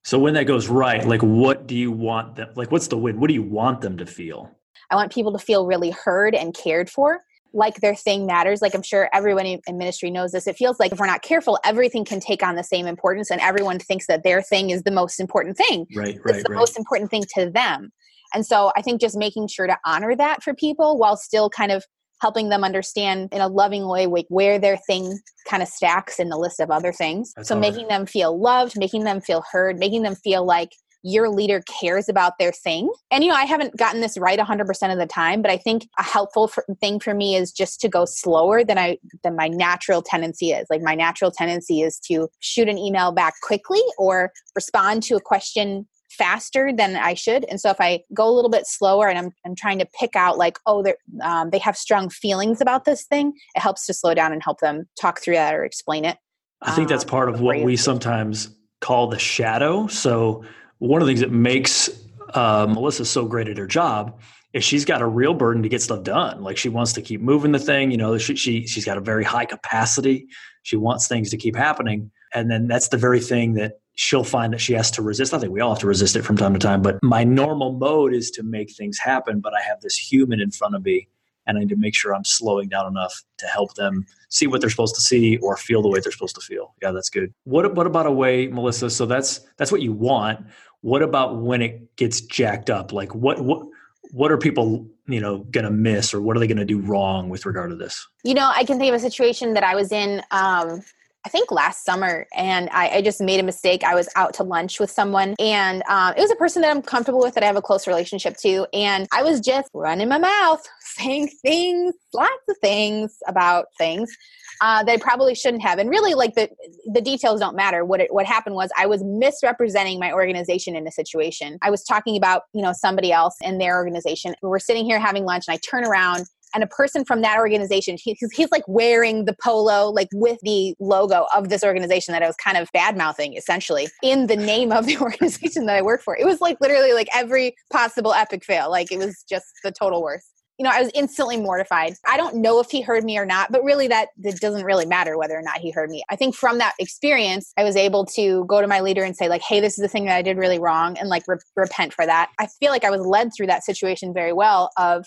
So 0.04 0.18
when 0.18 0.34
that 0.34 0.44
goes 0.44 0.68
right, 0.68 1.06
like, 1.06 1.22
what 1.22 1.66
do 1.66 1.76
you 1.76 1.92
want 1.92 2.36
them, 2.36 2.50
like, 2.54 2.70
what's 2.70 2.88
the 2.88 2.96
win? 2.96 3.20
What 3.20 3.28
do 3.28 3.34
you 3.34 3.42
want 3.42 3.80
them 3.80 3.96
to 3.98 4.06
feel? 4.06 4.50
I 4.90 4.96
want 4.96 5.12
people 5.12 5.32
to 5.32 5.38
feel 5.38 5.66
really 5.66 5.90
heard 5.90 6.34
and 6.34 6.54
cared 6.54 6.90
for 6.90 7.20
like 7.52 7.80
their 7.80 7.94
thing 7.94 8.26
matters. 8.26 8.60
Like 8.60 8.74
I'm 8.74 8.82
sure 8.82 9.08
everyone 9.12 9.46
in 9.46 9.78
ministry 9.78 10.10
knows 10.10 10.32
this. 10.32 10.46
It 10.46 10.56
feels 10.56 10.78
like 10.78 10.92
if 10.92 10.98
we're 10.98 11.06
not 11.06 11.22
careful, 11.22 11.58
everything 11.64 12.04
can 12.04 12.20
take 12.20 12.42
on 12.42 12.56
the 12.56 12.64
same 12.64 12.86
importance, 12.86 13.30
and 13.30 13.40
everyone 13.40 13.78
thinks 13.78 14.06
that 14.06 14.24
their 14.24 14.42
thing 14.42 14.70
is 14.70 14.82
the 14.82 14.90
most 14.90 15.20
important 15.20 15.56
thing. 15.56 15.86
Right, 15.94 16.18
right, 16.24 16.36
it's 16.36 16.44
the 16.44 16.52
right. 16.52 16.58
most 16.58 16.78
important 16.78 17.10
thing 17.10 17.24
to 17.34 17.50
them. 17.50 17.90
And 18.34 18.44
so 18.44 18.72
I 18.76 18.82
think 18.82 19.00
just 19.00 19.16
making 19.16 19.48
sure 19.48 19.66
to 19.66 19.78
honor 19.86 20.14
that 20.14 20.42
for 20.42 20.54
people 20.54 20.98
while 20.98 21.16
still 21.16 21.48
kind 21.48 21.72
of 21.72 21.84
helping 22.20 22.48
them 22.48 22.64
understand 22.64 23.28
in 23.32 23.40
a 23.40 23.48
loving 23.48 23.86
way 23.86 24.06
like 24.06 24.26
where 24.28 24.58
their 24.58 24.76
thing 24.76 25.18
kind 25.46 25.62
of 25.62 25.68
stacks 25.68 26.18
in 26.18 26.28
the 26.28 26.36
list 26.36 26.60
of 26.60 26.70
other 26.70 26.92
things. 26.92 27.32
That's 27.36 27.48
so 27.48 27.58
making 27.58 27.88
them 27.88 28.06
feel 28.06 28.38
loved, 28.38 28.76
making 28.76 29.04
them 29.04 29.20
feel 29.20 29.44
heard, 29.50 29.78
making 29.78 30.02
them 30.02 30.16
feel 30.16 30.44
like 30.44 30.70
your 31.02 31.28
leader 31.28 31.62
cares 31.80 32.08
about 32.08 32.34
their 32.38 32.52
thing. 32.52 32.92
And, 33.10 33.22
you 33.22 33.30
know, 33.30 33.36
I 33.36 33.44
haven't 33.44 33.76
gotten 33.76 34.00
this 34.00 34.18
right 34.18 34.38
100% 34.38 34.92
of 34.92 34.98
the 34.98 35.06
time, 35.06 35.42
but 35.42 35.50
I 35.50 35.56
think 35.56 35.88
a 35.98 36.02
helpful 36.02 36.48
for, 36.48 36.64
thing 36.80 37.00
for 37.00 37.14
me 37.14 37.36
is 37.36 37.52
just 37.52 37.80
to 37.80 37.88
go 37.88 38.04
slower 38.04 38.64
than 38.64 38.78
I, 38.78 38.98
than 39.22 39.36
my 39.36 39.48
natural 39.48 40.02
tendency 40.02 40.50
is. 40.50 40.66
Like 40.70 40.82
my 40.82 40.94
natural 40.94 41.30
tendency 41.30 41.82
is 41.82 41.98
to 42.00 42.28
shoot 42.40 42.68
an 42.68 42.78
email 42.78 43.12
back 43.12 43.34
quickly 43.42 43.80
or 43.96 44.32
respond 44.54 45.02
to 45.04 45.16
a 45.16 45.20
question 45.20 45.86
faster 46.10 46.72
than 46.74 46.96
I 46.96 47.14
should. 47.14 47.44
And 47.44 47.60
so 47.60 47.70
if 47.70 47.80
I 47.80 48.00
go 48.14 48.28
a 48.28 48.34
little 48.34 48.50
bit 48.50 48.66
slower 48.66 49.08
and 49.08 49.18
I'm, 49.18 49.30
I'm 49.46 49.54
trying 49.54 49.78
to 49.78 49.86
pick 49.98 50.16
out 50.16 50.38
like, 50.38 50.58
oh, 50.66 50.82
they 50.82 50.94
um, 51.22 51.50
they 51.50 51.58
have 51.58 51.76
strong 51.76 52.08
feelings 52.08 52.60
about 52.60 52.84
this 52.84 53.04
thing, 53.04 53.32
it 53.54 53.60
helps 53.60 53.86
to 53.86 53.94
slow 53.94 54.14
down 54.14 54.32
and 54.32 54.42
help 54.42 54.60
them 54.60 54.88
talk 55.00 55.20
through 55.20 55.34
that 55.34 55.54
or 55.54 55.64
explain 55.64 56.04
it. 56.04 56.16
I 56.62 56.72
think 56.72 56.88
that's 56.88 57.04
um, 57.04 57.10
part 57.10 57.28
of 57.28 57.40
what 57.40 57.62
we 57.62 57.76
sometimes 57.76 58.50
call 58.80 59.08
the 59.08 59.18
shadow. 59.18 59.86
So 59.86 60.44
one 60.78 61.00
of 61.00 61.06
the 61.06 61.10
things 61.10 61.20
that 61.20 61.32
makes 61.32 61.90
uh, 62.34 62.66
Melissa 62.68 63.04
so 63.04 63.26
great 63.26 63.48
at 63.48 63.56
her 63.56 63.66
job 63.66 64.20
is 64.52 64.64
she's 64.64 64.84
got 64.84 65.02
a 65.02 65.06
real 65.06 65.34
burden 65.34 65.62
to 65.62 65.68
get 65.68 65.82
stuff 65.82 66.02
done. 66.02 66.42
Like 66.42 66.56
she 66.56 66.68
wants 66.68 66.92
to 66.94 67.02
keep 67.02 67.20
moving 67.20 67.52
the 67.52 67.58
thing. 67.58 67.90
You 67.90 67.96
know, 67.96 68.16
she, 68.18 68.36
she 68.36 68.66
she's 68.66 68.84
got 68.84 68.96
a 68.96 69.00
very 69.00 69.24
high 69.24 69.44
capacity. 69.44 70.26
She 70.62 70.76
wants 70.76 71.08
things 71.08 71.30
to 71.30 71.36
keep 71.36 71.56
happening, 71.56 72.10
and 72.34 72.50
then 72.50 72.66
that's 72.66 72.88
the 72.88 72.96
very 72.96 73.20
thing 73.20 73.54
that 73.54 73.80
she'll 73.94 74.24
find 74.24 74.52
that 74.52 74.60
she 74.60 74.72
has 74.74 74.90
to 74.92 75.02
resist. 75.02 75.34
I 75.34 75.38
think 75.38 75.52
we 75.52 75.60
all 75.60 75.70
have 75.70 75.80
to 75.80 75.86
resist 75.86 76.14
it 76.16 76.22
from 76.22 76.36
time 76.36 76.52
to 76.54 76.58
time. 76.58 76.82
But 76.82 77.02
my 77.02 77.24
normal 77.24 77.72
mode 77.72 78.14
is 78.14 78.30
to 78.32 78.42
make 78.42 78.74
things 78.74 78.98
happen. 78.98 79.40
But 79.40 79.54
I 79.54 79.62
have 79.62 79.80
this 79.80 79.96
human 79.96 80.40
in 80.40 80.50
front 80.50 80.74
of 80.74 80.84
me, 80.84 81.08
and 81.46 81.58
I 81.58 81.60
need 81.60 81.68
to 81.70 81.76
make 81.76 81.94
sure 81.94 82.14
I'm 82.14 82.24
slowing 82.24 82.68
down 82.68 82.86
enough 82.86 83.22
to 83.38 83.46
help 83.46 83.74
them 83.74 84.06
see 84.30 84.46
what 84.46 84.60
they're 84.60 84.70
supposed 84.70 84.94
to 84.94 85.00
see 85.00 85.36
or 85.38 85.56
feel 85.56 85.82
the 85.82 85.88
way 85.88 86.00
they're 86.00 86.12
supposed 86.12 86.36
to 86.36 86.40
feel. 86.40 86.74
Yeah, 86.80 86.92
that's 86.92 87.10
good. 87.10 87.34
What 87.44 87.74
what 87.74 87.86
about 87.86 88.06
a 88.06 88.12
way, 88.12 88.46
Melissa? 88.48 88.88
So 88.88 89.04
that's 89.04 89.40
that's 89.58 89.72
what 89.72 89.82
you 89.82 89.92
want. 89.92 90.46
What 90.82 91.02
about 91.02 91.40
when 91.40 91.62
it 91.62 91.96
gets 91.96 92.20
jacked 92.20 92.70
up? 92.70 92.92
Like 92.92 93.14
what 93.14 93.40
what 93.40 93.66
what 94.12 94.32
are 94.32 94.38
people 94.38 94.86
you 95.06 95.20
know 95.20 95.38
going 95.50 95.64
to 95.64 95.70
miss 95.70 96.14
or 96.14 96.20
what 96.20 96.36
are 96.36 96.40
they 96.40 96.46
going 96.46 96.58
to 96.58 96.64
do 96.64 96.80
wrong 96.80 97.28
with 97.28 97.46
regard 97.46 97.70
to 97.70 97.76
this 97.76 98.06
you 98.24 98.34
know 98.34 98.50
i 98.54 98.64
can 98.64 98.78
think 98.78 98.88
of 98.90 98.94
a 98.94 99.00
situation 99.00 99.54
that 99.54 99.64
i 99.64 99.74
was 99.74 99.92
in 99.92 100.22
um, 100.30 100.82
I 101.26 101.30
think 101.30 101.50
last 101.50 101.84
summer, 101.84 102.26
and 102.34 102.70
I, 102.72 102.88
I, 102.88 103.02
just 103.02 103.20
made 103.20 103.40
a 103.40 103.42
mistake. 103.42 103.82
I 103.82 103.94
was 103.94 104.08
out 104.14 104.34
to 104.34 104.44
lunch 104.44 104.78
with 104.78 104.90
someone, 104.90 105.34
and 105.38 105.82
um, 105.88 106.14
it 106.16 106.20
was 106.20 106.30
a 106.30 106.36
person 106.36 106.62
that 106.62 106.70
I'm 106.70 106.80
comfortable 106.80 107.20
with, 107.20 107.34
that 107.34 107.42
I 107.42 107.46
have 107.46 107.56
a 107.56 107.62
close 107.62 107.86
relationship 107.86 108.36
to, 108.38 108.66
and 108.72 109.08
I 109.12 109.22
was 109.22 109.40
just 109.40 109.68
running 109.74 110.08
my 110.08 110.18
mouth, 110.18 110.64
saying 110.80 111.28
things, 111.42 111.94
lots 112.14 112.30
of 112.48 112.56
things 112.62 113.16
about 113.26 113.66
things 113.76 114.16
uh, 114.60 114.82
that 114.84 114.92
I 114.92 114.96
probably 114.96 115.34
shouldn't 115.34 115.62
have. 115.62 115.78
And 115.78 115.90
really, 115.90 116.14
like 116.14 116.34
the 116.34 116.48
the 116.92 117.00
details 117.00 117.40
don't 117.40 117.56
matter. 117.56 117.84
What 117.84 118.00
it, 118.00 118.12
what 118.12 118.26
happened 118.26 118.54
was 118.54 118.70
I 118.78 118.86
was 118.86 119.02
misrepresenting 119.04 119.98
my 119.98 120.12
organization 120.12 120.76
in 120.76 120.86
a 120.86 120.92
situation. 120.92 121.58
I 121.62 121.70
was 121.70 121.84
talking 121.84 122.16
about 122.16 122.42
you 122.52 122.62
know 122.62 122.72
somebody 122.72 123.12
else 123.12 123.34
and 123.42 123.60
their 123.60 123.76
organization. 123.76 124.34
We're 124.40 124.58
sitting 124.58 124.84
here 124.84 124.98
having 124.98 125.24
lunch, 125.24 125.44
and 125.48 125.54
I 125.54 125.58
turn 125.68 125.84
around 125.84 126.26
and 126.54 126.62
a 126.62 126.66
person 126.66 127.04
from 127.04 127.22
that 127.22 127.38
organization 127.38 127.96
he, 128.02 128.16
he's, 128.18 128.32
he's 128.32 128.50
like 128.50 128.64
wearing 128.66 129.24
the 129.24 129.36
polo 129.42 129.90
like 129.90 130.08
with 130.12 130.38
the 130.42 130.74
logo 130.80 131.26
of 131.34 131.48
this 131.48 131.64
organization 131.64 132.12
that 132.12 132.22
i 132.22 132.26
was 132.26 132.36
kind 132.36 132.56
of 132.56 132.68
bad 132.72 132.96
mouthing 132.96 133.34
essentially 133.34 133.88
in 134.02 134.26
the 134.26 134.36
name 134.36 134.72
of 134.72 134.86
the 134.86 134.96
organization 135.00 135.66
that 135.66 135.76
i 135.76 135.82
work 135.82 136.02
for 136.02 136.16
it 136.16 136.24
was 136.24 136.40
like 136.40 136.56
literally 136.60 136.92
like 136.92 137.08
every 137.14 137.54
possible 137.72 138.12
epic 138.12 138.44
fail 138.44 138.70
like 138.70 138.90
it 138.92 138.98
was 138.98 139.24
just 139.28 139.46
the 139.62 139.72
total 139.72 140.02
worst 140.02 140.32
you 140.58 140.64
know, 140.64 140.70
I 140.74 140.82
was 140.82 140.90
instantly 140.92 141.36
mortified. 141.36 141.94
I 142.06 142.16
don't 142.16 142.36
know 142.36 142.58
if 142.58 142.68
he 142.68 142.80
heard 142.80 143.04
me 143.04 143.16
or 143.16 143.24
not, 143.24 143.52
but 143.52 143.62
really 143.62 143.86
that, 143.88 144.08
that 144.18 144.40
doesn't 144.40 144.64
really 144.64 144.86
matter 144.86 145.16
whether 145.16 145.38
or 145.38 145.42
not 145.42 145.58
he 145.58 145.70
heard 145.70 145.88
me. 145.88 146.02
I 146.10 146.16
think 146.16 146.34
from 146.34 146.58
that 146.58 146.74
experience, 146.80 147.52
I 147.56 147.62
was 147.62 147.76
able 147.76 148.04
to 148.06 148.44
go 148.46 148.60
to 148.60 148.66
my 148.66 148.80
leader 148.80 149.04
and 149.04 149.16
say 149.16 149.28
like, 149.28 149.42
"Hey, 149.42 149.60
this 149.60 149.78
is 149.78 149.82
the 149.82 149.88
thing 149.88 150.06
that 150.06 150.16
I 150.16 150.22
did 150.22 150.36
really 150.36 150.58
wrong," 150.58 150.98
and 150.98 151.08
like 151.08 151.22
re- 151.28 151.38
repent 151.54 151.94
for 151.94 152.04
that. 152.04 152.30
I 152.40 152.48
feel 152.58 152.72
like 152.72 152.84
I 152.84 152.90
was 152.90 153.06
led 153.06 153.30
through 153.32 153.46
that 153.46 153.64
situation 153.64 154.12
very 154.12 154.32
well. 154.32 154.70
Of 154.76 155.06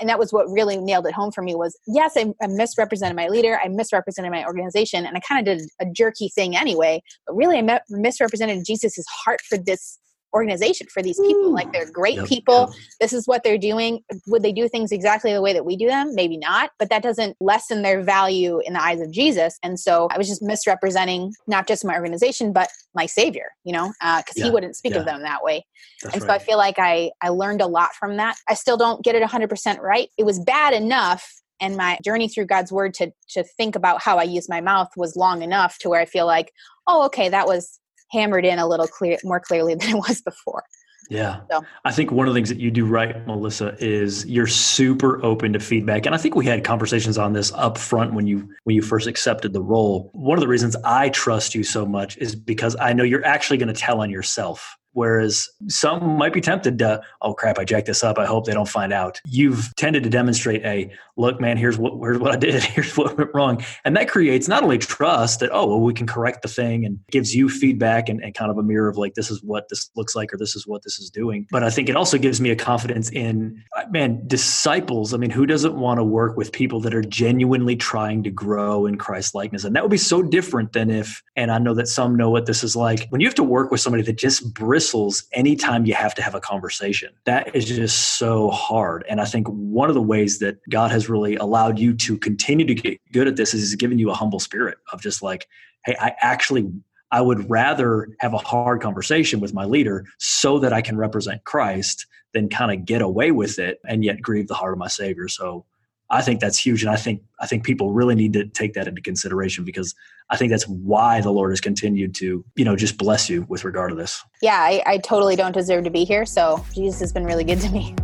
and 0.00 0.08
that 0.08 0.18
was 0.18 0.32
what 0.32 0.48
really 0.50 0.76
nailed 0.76 1.06
it 1.06 1.14
home 1.14 1.32
for 1.32 1.42
me 1.42 1.54
was 1.54 1.76
yes 1.86 2.12
I, 2.16 2.32
I 2.42 2.46
misrepresented 2.46 3.16
my 3.16 3.28
leader 3.28 3.58
i 3.62 3.68
misrepresented 3.68 4.30
my 4.30 4.44
organization 4.44 5.06
and 5.06 5.16
i 5.16 5.20
kind 5.20 5.46
of 5.46 5.58
did 5.58 5.68
a 5.80 5.86
jerky 5.92 6.28
thing 6.28 6.56
anyway 6.56 7.02
but 7.26 7.34
really 7.34 7.58
i 7.58 7.80
misrepresented 7.90 8.64
jesus' 8.64 9.04
heart 9.08 9.40
for 9.48 9.58
this 9.58 9.98
organization 10.34 10.86
for 10.88 11.02
these 11.02 11.18
people. 11.18 11.46
Ooh. 11.46 11.54
Like 11.54 11.72
they're 11.72 11.90
great 11.90 12.16
yep, 12.16 12.26
people. 12.26 12.68
Yep. 12.70 12.80
This 13.00 13.12
is 13.12 13.26
what 13.26 13.44
they're 13.44 13.58
doing. 13.58 14.02
Would 14.26 14.42
they 14.42 14.52
do 14.52 14.68
things 14.68 14.92
exactly 14.92 15.32
the 15.32 15.42
way 15.42 15.52
that 15.52 15.64
we 15.64 15.76
do 15.76 15.86
them? 15.86 16.14
Maybe 16.14 16.36
not, 16.36 16.70
but 16.78 16.90
that 16.90 17.02
doesn't 17.02 17.36
lessen 17.40 17.82
their 17.82 18.02
value 18.02 18.60
in 18.64 18.72
the 18.72 18.82
eyes 18.82 19.00
of 19.00 19.10
Jesus. 19.10 19.58
And 19.62 19.78
so 19.78 20.08
I 20.10 20.18
was 20.18 20.28
just 20.28 20.42
misrepresenting 20.42 21.32
not 21.46 21.66
just 21.66 21.84
my 21.84 21.94
organization, 21.94 22.52
but 22.52 22.68
my 22.94 23.06
savior, 23.06 23.50
you 23.64 23.72
know, 23.72 23.92
because 24.00 24.22
uh, 24.28 24.32
yeah, 24.36 24.44
he 24.44 24.50
wouldn't 24.50 24.76
speak 24.76 24.94
yeah. 24.94 25.00
of 25.00 25.06
them 25.06 25.22
that 25.22 25.42
way. 25.42 25.64
That's 26.02 26.14
and 26.14 26.22
right. 26.22 26.28
so 26.28 26.34
I 26.34 26.38
feel 26.38 26.58
like 26.58 26.78
I, 26.78 27.10
I 27.20 27.28
learned 27.28 27.60
a 27.60 27.66
lot 27.66 27.94
from 27.94 28.16
that. 28.16 28.36
I 28.48 28.54
still 28.54 28.76
don't 28.76 29.04
get 29.04 29.14
it 29.14 29.22
100% 29.22 29.78
right. 29.80 30.08
It 30.18 30.24
was 30.24 30.38
bad 30.40 30.74
enough 30.74 31.30
and 31.60 31.76
my 31.76 31.96
journey 32.04 32.28
through 32.28 32.46
God's 32.46 32.72
word 32.72 32.92
to 32.94 33.12
to 33.30 33.44
think 33.44 33.76
about 33.76 34.02
how 34.02 34.18
I 34.18 34.24
use 34.24 34.48
my 34.48 34.60
mouth 34.60 34.90
was 34.96 35.16
long 35.16 35.42
enough 35.42 35.78
to 35.78 35.88
where 35.88 36.00
I 36.00 36.06
feel 36.06 36.26
like, 36.26 36.52
oh, 36.88 37.06
okay, 37.06 37.28
that 37.28 37.46
was 37.46 37.78
hammered 38.12 38.44
in 38.44 38.58
a 38.58 38.66
little 38.66 38.86
clear 38.86 39.18
more 39.24 39.40
clearly 39.40 39.74
than 39.80 39.90
it 39.90 39.96
was 39.96 40.20
before. 40.20 40.64
Yeah. 41.10 41.40
So. 41.50 41.64
I 41.84 41.92
think 41.92 42.10
one 42.10 42.26
of 42.26 42.32
the 42.32 42.38
things 42.38 42.48
that 42.48 42.58
you 42.58 42.70
do 42.70 42.86
right, 42.86 43.26
Melissa, 43.26 43.76
is 43.80 44.24
you're 44.26 44.46
super 44.46 45.22
open 45.24 45.52
to 45.52 45.60
feedback. 45.60 46.06
And 46.06 46.14
I 46.14 46.18
think 46.18 46.34
we 46.34 46.46
had 46.46 46.64
conversations 46.64 47.18
on 47.18 47.32
this 47.32 47.52
up 47.52 47.76
front 47.76 48.14
when 48.14 48.26
you 48.26 48.48
when 48.64 48.76
you 48.76 48.82
first 48.82 49.06
accepted 49.06 49.52
the 49.52 49.60
role. 49.60 50.10
One 50.14 50.38
of 50.38 50.40
the 50.40 50.48
reasons 50.48 50.76
I 50.84 51.10
trust 51.10 51.54
you 51.54 51.64
so 51.64 51.84
much 51.84 52.16
is 52.18 52.34
because 52.34 52.76
I 52.80 52.92
know 52.92 53.04
you're 53.04 53.26
actually 53.26 53.58
going 53.58 53.72
to 53.72 53.78
tell 53.78 54.00
on 54.00 54.10
yourself. 54.10 54.76
Whereas 54.92 55.48
some 55.68 56.16
might 56.18 56.32
be 56.32 56.40
tempted 56.40 56.78
to, 56.78 57.00
oh 57.22 57.34
crap, 57.34 57.58
I 57.58 57.64
jacked 57.64 57.86
this 57.86 58.04
up. 58.04 58.18
I 58.18 58.26
hope 58.26 58.46
they 58.46 58.52
don't 58.52 58.68
find 58.68 58.92
out. 58.92 59.20
You've 59.26 59.74
tended 59.76 60.02
to 60.04 60.10
demonstrate 60.10 60.64
a 60.64 60.90
look, 61.16 61.40
man, 61.40 61.56
here's 61.56 61.78
what 61.78 61.94
here's 62.00 62.18
what 62.18 62.32
I 62.32 62.36
did, 62.36 62.62
here's 62.62 62.96
what 62.96 63.16
went 63.16 63.30
wrong. 63.34 63.64
And 63.84 63.96
that 63.96 64.08
creates 64.08 64.48
not 64.48 64.62
only 64.62 64.78
trust 64.78 65.40
that, 65.40 65.50
oh, 65.52 65.66
well, 65.66 65.80
we 65.80 65.94
can 65.94 66.06
correct 66.06 66.42
the 66.42 66.48
thing 66.48 66.84
and 66.84 66.98
gives 67.10 67.34
you 67.34 67.48
feedback 67.48 68.08
and, 68.08 68.22
and 68.22 68.34
kind 68.34 68.50
of 68.50 68.58
a 68.58 68.62
mirror 68.62 68.88
of 68.88 68.96
like, 68.96 69.14
this 69.14 69.30
is 69.30 69.42
what 69.42 69.68
this 69.68 69.90
looks 69.96 70.14
like 70.14 70.32
or 70.32 70.36
this 70.36 70.56
is 70.56 70.66
what 70.66 70.82
this 70.82 70.98
is 70.98 71.10
doing. 71.10 71.46
But 71.50 71.64
I 71.64 71.70
think 71.70 71.88
it 71.88 71.96
also 71.96 72.18
gives 72.18 72.40
me 72.40 72.50
a 72.50 72.56
confidence 72.56 73.10
in, 73.10 73.62
uh, 73.76 73.84
man, 73.90 74.22
disciples. 74.26 75.14
I 75.14 75.16
mean, 75.18 75.30
who 75.30 75.46
doesn't 75.46 75.74
want 75.74 75.98
to 75.98 76.04
work 76.04 76.36
with 76.36 76.52
people 76.52 76.80
that 76.80 76.94
are 76.94 77.02
genuinely 77.02 77.76
trying 77.76 78.22
to 78.24 78.30
grow 78.30 78.86
in 78.86 78.96
Christ 78.96 79.34
likeness? 79.34 79.64
And 79.64 79.74
that 79.76 79.82
would 79.82 79.90
be 79.90 79.98
so 79.98 80.22
different 80.22 80.72
than 80.72 80.90
if, 80.90 81.22
and 81.36 81.50
I 81.50 81.58
know 81.58 81.74
that 81.74 81.88
some 81.88 82.16
know 82.16 82.30
what 82.30 82.46
this 82.46 82.64
is 82.64 82.76
like, 82.76 83.06
when 83.10 83.20
you 83.20 83.26
have 83.26 83.34
to 83.36 83.42
work 83.42 83.70
with 83.70 83.80
somebody 83.80 84.02
that 84.04 84.18
just 84.18 84.54
bristles 84.82 85.24
anytime 85.32 85.86
you 85.86 85.94
have 85.94 86.12
to 86.12 86.22
have 86.22 86.34
a 86.34 86.40
conversation. 86.40 87.10
That 87.24 87.54
is 87.54 87.64
just 87.66 88.18
so 88.18 88.50
hard. 88.50 89.04
And 89.08 89.20
I 89.20 89.24
think 89.24 89.46
one 89.46 89.88
of 89.88 89.94
the 89.94 90.02
ways 90.02 90.40
that 90.40 90.56
God 90.68 90.90
has 90.90 91.08
really 91.08 91.36
allowed 91.36 91.78
you 91.78 91.94
to 91.94 92.18
continue 92.18 92.66
to 92.66 92.74
get 92.74 93.00
good 93.12 93.28
at 93.28 93.36
this 93.36 93.54
is 93.54 93.60
He's 93.60 93.76
given 93.76 94.00
you 94.00 94.10
a 94.10 94.14
humble 94.14 94.40
spirit 94.40 94.78
of 94.92 95.00
just 95.00 95.22
like, 95.22 95.46
hey, 95.84 95.94
I 96.00 96.14
actually 96.20 96.68
I 97.12 97.20
would 97.20 97.48
rather 97.48 98.08
have 98.20 98.32
a 98.32 98.38
hard 98.38 98.80
conversation 98.80 99.38
with 99.38 99.54
my 99.54 99.66
leader 99.66 100.06
so 100.18 100.58
that 100.58 100.72
I 100.72 100.80
can 100.80 100.96
represent 100.96 101.44
Christ 101.44 102.06
than 102.32 102.48
kind 102.48 102.72
of 102.72 102.86
get 102.86 103.02
away 103.02 103.30
with 103.30 103.58
it 103.58 103.78
and 103.86 104.02
yet 104.02 104.20
grieve 104.20 104.48
the 104.48 104.54
heart 104.54 104.72
of 104.72 104.78
my 104.78 104.88
Savior. 104.88 105.28
So 105.28 105.64
I 106.12 106.20
think 106.20 106.40
that's 106.40 106.58
huge, 106.58 106.82
and 106.82 106.90
I 106.90 106.96
think 106.96 107.22
I 107.40 107.46
think 107.46 107.64
people 107.64 107.90
really 107.90 108.14
need 108.14 108.34
to 108.34 108.46
take 108.46 108.74
that 108.74 108.86
into 108.86 109.00
consideration 109.00 109.64
because 109.64 109.94
I 110.28 110.36
think 110.36 110.50
that's 110.50 110.68
why 110.68 111.22
the 111.22 111.30
Lord 111.30 111.50
has 111.50 111.60
continued 111.60 112.14
to 112.16 112.44
you 112.54 112.64
know 112.64 112.76
just 112.76 112.98
bless 112.98 113.30
you 113.30 113.46
with 113.48 113.64
regard 113.64 113.90
to 113.90 113.96
this. 113.96 114.22
Yeah, 114.42 114.58
I, 114.58 114.82
I 114.86 114.98
totally 114.98 115.36
don't 115.36 115.52
deserve 115.52 115.84
to 115.84 115.90
be 115.90 116.04
here, 116.04 116.26
so 116.26 116.64
Jesus 116.74 117.00
has 117.00 117.12
been 117.12 117.24
really 117.24 117.44
good 117.44 117.60
to 117.60 117.70
me. 117.70 117.96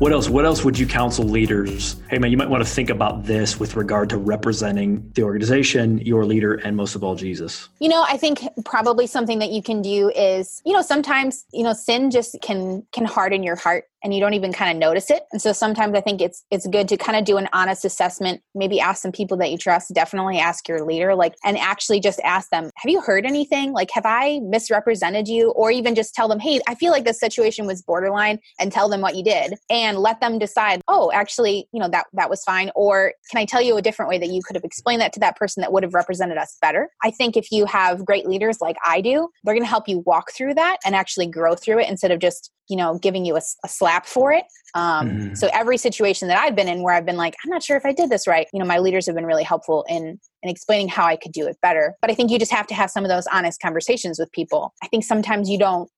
What 0.00 0.12
else? 0.12 0.30
What 0.30 0.46
else 0.46 0.64
would 0.64 0.78
you 0.78 0.86
counsel 0.86 1.26
leaders? 1.26 1.96
Hey, 2.08 2.16
man, 2.16 2.30
you 2.30 2.38
might 2.38 2.48
want 2.48 2.64
to 2.64 2.70
think 2.70 2.88
about 2.88 3.24
this 3.24 3.60
with 3.60 3.76
regard 3.76 4.08
to 4.08 4.16
representing 4.16 5.06
the 5.14 5.22
organization, 5.24 5.98
your 5.98 6.24
leader, 6.24 6.54
and 6.54 6.74
most 6.74 6.94
of 6.94 7.04
all, 7.04 7.14
Jesus. 7.14 7.68
You 7.80 7.90
know, 7.90 8.02
I 8.08 8.16
think 8.16 8.40
probably 8.64 9.06
something 9.06 9.40
that 9.40 9.50
you 9.50 9.62
can 9.62 9.82
do 9.82 10.08
is, 10.16 10.62
you 10.64 10.72
know, 10.72 10.80
sometimes, 10.80 11.44
you 11.52 11.62
know, 11.62 11.74
sin 11.74 12.10
just 12.10 12.40
can 12.40 12.82
can 12.92 13.04
harden 13.04 13.42
your 13.42 13.56
heart 13.56 13.90
and 14.02 14.14
you 14.14 14.20
don't 14.20 14.34
even 14.34 14.52
kind 14.52 14.70
of 14.70 14.76
notice 14.76 15.10
it. 15.10 15.24
And 15.32 15.40
so 15.40 15.52
sometimes 15.52 15.94
I 15.94 16.00
think 16.00 16.20
it's 16.20 16.44
it's 16.50 16.66
good 16.66 16.88
to 16.88 16.96
kind 16.96 17.18
of 17.18 17.24
do 17.24 17.36
an 17.36 17.48
honest 17.52 17.84
assessment, 17.84 18.42
maybe 18.54 18.80
ask 18.80 19.02
some 19.02 19.12
people 19.12 19.36
that 19.38 19.50
you 19.50 19.58
trust, 19.58 19.92
definitely 19.94 20.38
ask 20.38 20.68
your 20.68 20.84
leader 20.84 21.14
like 21.14 21.34
and 21.44 21.58
actually 21.58 22.00
just 22.00 22.20
ask 22.24 22.50
them, 22.50 22.70
"Have 22.76 22.90
you 22.90 23.00
heard 23.00 23.26
anything? 23.26 23.72
Like 23.72 23.90
have 23.92 24.06
I 24.06 24.40
misrepresented 24.42 25.28
you?" 25.28 25.50
or 25.50 25.70
even 25.70 25.94
just 25.94 26.14
tell 26.14 26.28
them, 26.28 26.38
"Hey, 26.38 26.60
I 26.66 26.74
feel 26.74 26.92
like 26.92 27.04
this 27.04 27.20
situation 27.20 27.66
was 27.66 27.82
borderline," 27.82 28.38
and 28.58 28.72
tell 28.72 28.88
them 28.88 29.00
what 29.00 29.16
you 29.16 29.24
did 29.24 29.54
and 29.68 29.98
let 29.98 30.20
them 30.20 30.38
decide, 30.38 30.80
"Oh, 30.88 31.10
actually, 31.12 31.68
you 31.72 31.80
know, 31.80 31.88
that 31.88 32.06
that 32.14 32.30
was 32.30 32.42
fine," 32.44 32.70
or 32.74 33.12
"Can 33.30 33.40
I 33.40 33.44
tell 33.44 33.62
you 33.62 33.76
a 33.76 33.82
different 33.82 34.08
way 34.08 34.18
that 34.18 34.30
you 34.30 34.42
could 34.42 34.56
have 34.56 34.64
explained 34.64 35.02
that 35.02 35.12
to 35.14 35.20
that 35.20 35.36
person 35.36 35.60
that 35.60 35.72
would 35.72 35.82
have 35.82 35.94
represented 35.94 36.38
us 36.38 36.56
better?" 36.60 36.90
I 37.02 37.10
think 37.10 37.36
if 37.36 37.50
you 37.52 37.66
have 37.66 38.04
great 38.04 38.26
leaders 38.26 38.58
like 38.60 38.76
I 38.84 39.00
do, 39.00 39.28
they're 39.44 39.54
going 39.54 39.64
to 39.64 39.68
help 39.68 39.88
you 39.88 40.02
walk 40.06 40.32
through 40.32 40.54
that 40.54 40.78
and 40.84 40.94
actually 40.94 41.26
grow 41.26 41.54
through 41.54 41.80
it 41.80 41.88
instead 41.88 42.10
of 42.10 42.18
just 42.18 42.50
you 42.68 42.76
know 42.76 42.98
giving 42.98 43.24
you 43.24 43.36
a, 43.36 43.42
a 43.64 43.68
slap 43.68 43.89
for 44.06 44.32
it. 44.32 44.44
Um, 44.74 45.10
mm-hmm. 45.10 45.34
so 45.34 45.48
every 45.52 45.76
situation 45.76 46.28
that 46.28 46.38
i've 46.38 46.54
been 46.54 46.68
in 46.68 46.84
where 46.84 46.94
i've 46.94 47.04
been 47.04 47.16
like 47.16 47.34
i'm 47.44 47.50
not 47.50 47.60
sure 47.60 47.76
if 47.76 47.84
i 47.84 47.92
did 47.92 48.08
this 48.08 48.28
right 48.28 48.46
you 48.52 48.60
know 48.60 48.64
my 48.64 48.78
leaders 48.78 49.04
have 49.06 49.16
been 49.16 49.26
really 49.26 49.42
helpful 49.42 49.84
in 49.88 50.16
in 50.44 50.48
explaining 50.48 50.86
how 50.86 51.06
i 51.06 51.16
could 51.16 51.32
do 51.32 51.48
it 51.48 51.56
better. 51.60 51.96
But 52.00 52.10
i 52.10 52.14
think 52.14 52.30
you 52.30 52.38
just 52.38 52.52
have 52.52 52.68
to 52.68 52.74
have 52.74 52.88
some 52.88 53.04
of 53.04 53.08
those 53.08 53.26
honest 53.26 53.60
conversations 53.60 54.18
with 54.18 54.30
people. 54.30 54.72
I 54.80 54.86
think 54.86 55.02
sometimes 55.02 55.50
you 55.50 55.58
don't 55.58 55.90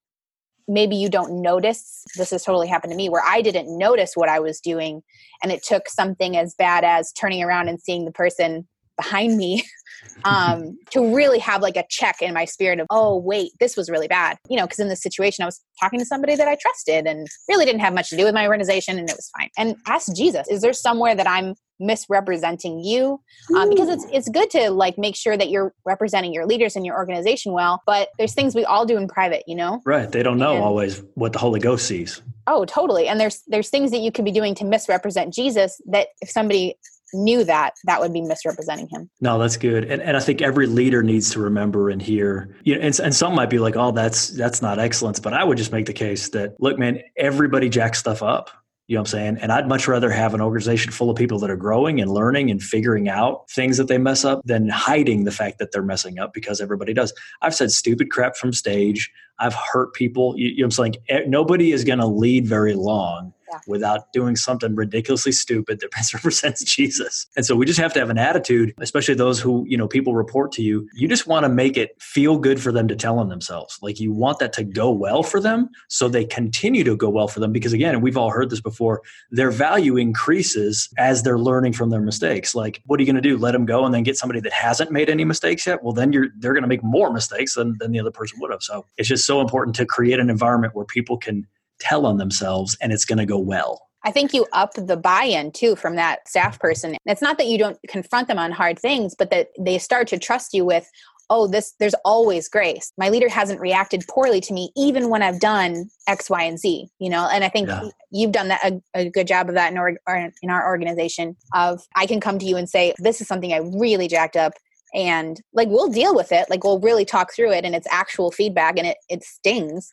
maybe 0.69 0.97
you 0.97 1.09
don't 1.09 1.43
notice 1.43 2.05
this 2.17 2.31
has 2.31 2.45
totally 2.45 2.69
happened 2.69 2.93
to 2.93 2.97
me 2.97 3.09
where 3.09 3.23
i 3.27 3.43
didn't 3.43 3.77
notice 3.77 4.13
what 4.15 4.29
i 4.29 4.39
was 4.39 4.61
doing 4.61 5.03
and 5.43 5.51
it 5.51 5.63
took 5.63 5.89
something 5.89 6.37
as 6.37 6.55
bad 6.55 6.85
as 6.85 7.13
turning 7.13 7.43
around 7.43 7.69
and 7.69 7.81
seeing 7.81 8.05
the 8.05 8.13
person 8.13 8.67
behind 8.97 9.37
me 9.37 9.65
um, 10.25 10.79
to 10.91 11.15
really 11.15 11.39
have 11.39 11.63
like 11.63 11.77
a 11.77 11.85
check 11.89 12.23
in 12.23 12.35
my 12.35 12.45
spirit 12.45 12.81
of, 12.81 12.87
oh, 12.91 13.19
wait, 13.19 13.53
this 13.61 13.77
was 13.77 13.91
really 13.91 14.09
bad. 14.09 14.39
You 14.49 14.57
know, 14.57 14.67
because 14.67 14.79
in 14.79 14.89
this 14.89 15.03
situation, 15.03 15.43
I 15.43 15.47
was 15.47 15.61
talking 15.81 15.99
to 15.99 16.07
somebody 16.07 16.37
that 16.37 16.49
I 16.49 16.57
trusted 16.61 17.07
and 17.07 17.27
really 17.49 17.65
didn't 17.65 17.81
have 17.81 17.95
much 17.95 18.11
to 18.11 18.17
do 18.17 18.25
with 18.25 18.35
my 18.35 18.47
organization 18.47 18.99
and 18.99 19.09
it 19.09 19.17
was 19.17 19.31
fine. 19.37 19.51
And 19.57 19.77
ask 19.87 20.15
Jesus, 20.15 20.49
is 20.49 20.63
there 20.63 20.73
somewhere 20.73 21.15
that 21.15 21.29
I'm 21.29 21.55
misrepresenting 21.81 22.79
you 22.79 23.21
um, 23.57 23.69
because 23.69 23.89
it's 23.89 24.07
it's 24.13 24.29
good 24.29 24.49
to 24.51 24.71
like 24.71 24.97
make 24.99 25.17
sure 25.17 25.37
that 25.37 25.51
you're 25.51 25.75
representing 25.85 26.33
your 26.33 26.47
leaders 26.47 26.77
and 26.77 26.87
your 26.87 26.97
organization 26.97 27.53
well 27.53 27.83
but 27.87 28.09
there's 28.19 28.35
things 28.35 28.55
we 28.55 28.65
all 28.65 28.87
do 28.87 28.97
in 28.97 29.09
private 29.09 29.43
you 29.49 29.57
know 29.57 29.81
right 29.85 30.13
they 30.13 30.23
don't 30.23 30.39
know 30.39 30.55
and, 30.55 30.63
always 30.63 31.03
what 31.15 31.33
the 31.33 31.41
holy 31.41 31.59
ghost 31.59 31.87
sees 31.87 32.23
oh 32.47 32.65
totally 32.65 33.09
and 33.09 33.19
there's 33.19 33.43
there's 33.49 33.69
things 33.69 33.91
that 33.91 33.99
you 33.99 34.13
could 34.13 34.25
be 34.25 34.31
doing 34.31 34.55
to 34.55 34.65
misrepresent 34.65 35.35
jesus 35.35 35.81
that 35.87 36.09
if 36.21 36.31
somebody 36.31 36.77
knew 37.13 37.45
that 37.45 37.75
that 37.85 38.01
would 38.01 38.13
be 38.13 38.21
misrepresenting 38.21 38.89
him 38.89 39.09
no 39.21 39.39
that's 39.39 39.57
good 39.57 39.85
and, 39.85 40.03
and 40.03 40.17
i 40.17 40.21
think 40.21 40.43
every 40.43 40.67
leader 40.67 41.03
needs 41.03 41.31
to 41.31 41.41
remember 41.41 41.91
and 41.91 42.03
hear 42.03 42.55
you 42.65 42.75
know, 42.75 42.81
and, 42.81 42.99
and 43.01 43.15
some 43.15 43.35
might 43.35 43.51
be 43.51 43.59
like 43.59 43.77
oh 43.77 43.91
that's 43.91 44.29
that's 44.29 44.63
not 44.63 44.79
excellence 44.79 45.21
but 45.21 45.33
i 45.33 45.45
would 45.45 45.59
just 45.59 45.73
make 45.73 45.87
the 45.87 45.93
case 45.93 46.29
that 46.31 46.55
look 46.61 46.79
man 46.79 47.01
everybody 47.17 47.69
jacks 47.69 47.99
stuff 47.99 48.23
up 48.23 48.51
you 48.89 48.97
know 48.97 49.01
what 49.03 49.09
I'm 49.15 49.19
saying? 49.19 49.39
And 49.41 49.53
I'd 49.53 49.69
much 49.69 49.89
rather 49.89 50.11
have 50.11 50.35
an 50.35 50.43
organization 50.43 50.93
full 50.93 51.09
of 51.09 51.17
people 51.17 51.39
that 51.39 51.51
are 51.51 51.57
growing 51.57 52.01
and 52.01 52.11
learning 52.11 52.51
and 52.51 52.61
figuring 52.61 53.09
out 53.09 53.49
things 53.51 53.79
that 53.79 53.89
they 53.89 53.97
mess 53.97 54.23
up 54.23 54.43
than 54.45 54.69
hiding 54.69 55.25
the 55.25 55.31
fact 55.31 55.59
that 55.61 55.73
they're 55.73 55.83
messing 55.83 56.19
up 56.19 56.35
because 56.35 56.61
everybody 56.61 56.93
does. 56.93 57.13
I've 57.41 57.55
said 57.55 57.71
stupid 57.71 58.11
crap 58.11 58.37
from 58.37 58.53
stage. 58.53 59.11
I've 59.39 59.55
hurt 59.55 59.95
people. 59.95 60.35
You, 60.37 60.49
you 60.49 60.57
know 60.59 60.67
what 60.67 60.79
I'm 60.79 60.95
saying? 61.09 61.31
Nobody 61.31 61.73
is 61.73 61.85
going 61.85 62.01
to 62.01 62.07
lead 62.07 62.47
very 62.47 62.75
long. 62.75 63.32
Without 63.67 64.13
doing 64.13 64.37
something 64.37 64.75
ridiculously 64.75 65.33
stupid 65.33 65.81
that 65.81 65.91
misrepresents 65.97 66.63
Jesus. 66.65 67.27
And 67.37 67.45
so 67.45 67.57
we 67.57 67.67
just 67.67 67.81
have 67.81 67.93
to 67.95 68.01
have 68.01 68.11
an 68.11 68.19
attitude, 68.19 68.75
especially 68.81 69.15
those 69.15 69.41
who, 69.41 69.65
you 69.69 69.77
know, 69.77 69.89
people 69.89 70.15
report 70.15 70.53
to 70.53 70.63
you. 70.63 70.89
You 70.95 71.09
just 71.09 71.27
want 71.27 71.45
to 71.45 71.49
make 71.49 71.77
it 71.77 72.01
feel 72.01 72.39
good 72.39 72.61
for 72.61 72.73
them 72.73 72.89
to 72.89 72.97
tell 72.97 73.19
on 73.19 73.29
themselves. 73.29 73.79
Like 73.83 74.01
you 74.01 74.13
want 74.13 74.39
that 74.41 74.53
to 74.55 74.65
go 74.65 74.91
well 74.91 75.23
for 75.23 75.41
them 75.41 75.69
so 75.89 76.09
they 76.09 76.25
continue 76.25 76.85
to 76.85 76.97
go 76.97 77.09
well 77.09 77.29
for 77.29 77.41
them. 77.41 77.53
Because 77.53 77.73
again, 77.73 78.01
we've 78.01 78.17
all 78.17 78.31
heard 78.31 78.51
this 78.51 78.61
before, 78.61 79.03
their 79.31 79.51
value 79.51 79.97
increases 79.97 80.89
as 80.99 81.23
they're 81.23 81.39
learning 81.39 81.73
from 81.73 81.91
their 81.91 82.01
mistakes. 82.01 82.55
Like, 82.55 82.83
what 82.87 82.99
are 82.99 83.03
you 83.03 83.07
going 83.07 83.23
to 83.23 83.29
do? 83.29 83.37
Let 83.37 83.53
them 83.53 83.67
go 83.67 83.85
and 83.85 83.95
then 83.95 84.03
get 84.03 84.17
somebody 84.17 84.41
that 84.41 84.53
hasn't 84.53 84.91
made 84.91 85.09
any 85.09 85.25
mistakes 85.25 85.67
yet? 85.67 85.83
Well, 85.83 85.93
then 85.93 86.13
you're 86.13 86.29
they're 86.39 86.53
going 86.53 86.63
to 86.63 86.69
make 86.69 86.83
more 86.83 87.13
mistakes 87.13 87.55
than, 87.55 87.77
than 87.79 87.93
the 87.93 88.01
other 88.01 88.11
person 88.11 88.39
would 88.41 88.51
have. 88.51 88.63
So 88.63 88.87
it's 88.97 89.09
just 89.09 89.27
so 89.27 89.41
important 89.41 89.77
to 89.77 89.87
create 89.87 90.19
an 90.19 90.31
environment 90.31 90.75
where 90.75 90.85
people 90.85 91.17
can 91.17 91.47
tell 91.83 92.07
on 92.07 92.19
themselves 92.19 92.77
and 92.81 92.93
it's 92.93 93.05
going 93.05 93.19
to 93.19 93.27
go 93.27 93.39
well. 93.39 93.89
I 94.05 94.11
think 94.11 94.35
you 94.35 94.47
up 94.53 94.73
the 94.75 94.97
buy 94.97 95.25
in 95.25 95.53
too 95.53 95.77
from 95.77 95.97
that 95.97 96.27
staff 96.29 96.59
person. 96.59 96.97
It's 97.07 97.23
not 97.23 97.39
that 97.39 97.47
you 97.47 97.59
don't 97.59 97.79
confront 97.89 98.29
them 98.29 98.39
on 98.39 98.51
hard 98.51 98.79
things, 98.79 99.15
but 99.17 99.31
that 99.31 99.49
they 99.59 99.79
start 99.79 100.09
to 100.09 100.19
trust 100.19 100.55
you 100.55 100.65
with, 100.65 100.91
oh, 101.31 101.47
this, 101.47 101.75
there's 101.79 101.95
always 102.05 102.49
grace. 102.49 102.93
My 102.99 103.09
leader 103.11 103.29
hasn't 103.29 103.61
reacted 103.61 104.03
poorly 104.11 104.41
to 104.41 104.53
me, 104.53 104.73
even 104.77 105.09
when 105.09 105.23
I've 105.23 105.39
done 105.39 105.89
X, 106.09 106.29
Y, 106.29 106.43
and 106.43 106.59
Z, 106.59 106.89
you 106.99 107.11
know? 107.11 107.29
And 107.33 107.45
I 107.45 107.49
think 107.49 107.69
yeah. 107.69 107.89
you've 108.11 108.33
done 108.33 108.49
that 108.49 108.65
a, 108.65 108.83
a, 108.95 109.09
good 109.09 109.29
job 109.29 109.49
of 109.49 109.55
that 109.55 109.71
in 109.71 109.79
our, 109.79 109.95
in 110.09 110.51
our 110.51 110.67
organization 110.67 111.37
of 111.55 111.81
I 111.95 112.07
can 112.07 112.21
come 112.21 112.39
to 112.41 112.47
you 112.47 112.57
and 112.57 112.69
say, 112.69 112.95
this 112.99 113.21
is 113.21 113.29
something 113.29 113.53
I 113.53 113.59
really 113.59 114.09
jacked 114.09 114.37
up 114.37 114.53
and 114.95 115.41
like 115.53 115.69
we'll 115.69 115.89
deal 115.89 116.15
with 116.15 116.33
it 116.33 116.49
like 116.51 116.65
we'll 116.65 116.81
really 116.81 117.05
talk 117.05 117.33
through 117.33 117.51
it 117.51 117.65
and 117.65 117.75
it's 117.75 117.87
actual 117.91 118.31
feedback 118.31 118.77
and 118.77 118.87
it 118.87 118.99
it 119.09 119.25
stings 119.25 119.91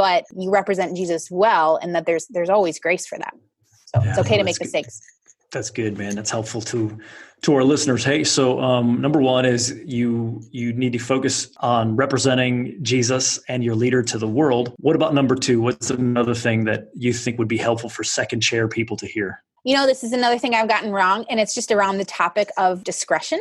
but 0.00 0.24
you 0.34 0.50
represent 0.50 0.96
Jesus 0.96 1.30
well 1.30 1.76
and 1.76 1.94
that 1.94 2.06
there's 2.06 2.26
there's 2.30 2.48
always 2.48 2.78
grace 2.78 3.06
for 3.06 3.18
that. 3.18 3.34
So 3.84 4.02
yeah, 4.02 4.08
it's 4.08 4.18
okay 4.20 4.38
to 4.38 4.44
make 4.44 4.58
mistakes. 4.58 5.02
That's 5.52 5.68
good, 5.68 5.98
man. 5.98 6.14
That's 6.14 6.30
helpful 6.30 6.62
to 6.62 6.98
to 7.42 7.54
our 7.54 7.62
listeners. 7.62 8.02
Hey, 8.02 8.24
so 8.24 8.58
um, 8.60 8.98
number 9.02 9.20
one 9.20 9.44
is 9.44 9.78
you 9.84 10.40
you 10.52 10.72
need 10.72 10.94
to 10.94 10.98
focus 10.98 11.50
on 11.58 11.96
representing 11.96 12.78
Jesus 12.82 13.38
and 13.46 13.62
your 13.62 13.74
leader 13.74 14.02
to 14.02 14.16
the 14.16 14.26
world. 14.26 14.74
What 14.78 14.96
about 14.96 15.12
number 15.12 15.34
two? 15.34 15.60
What's 15.60 15.90
another 15.90 16.34
thing 16.34 16.64
that 16.64 16.88
you 16.94 17.12
think 17.12 17.38
would 17.38 17.48
be 17.48 17.58
helpful 17.58 17.90
for 17.90 18.02
second 18.02 18.40
chair 18.40 18.68
people 18.68 18.96
to 18.96 19.06
hear? 19.06 19.42
You 19.64 19.74
know, 19.74 19.86
this 19.86 20.02
is 20.02 20.14
another 20.14 20.38
thing 20.38 20.54
I've 20.54 20.68
gotten 20.68 20.92
wrong, 20.92 21.26
and 21.28 21.38
it's 21.38 21.54
just 21.54 21.70
around 21.70 21.98
the 21.98 22.06
topic 22.06 22.48
of 22.56 22.84
discretion. 22.84 23.40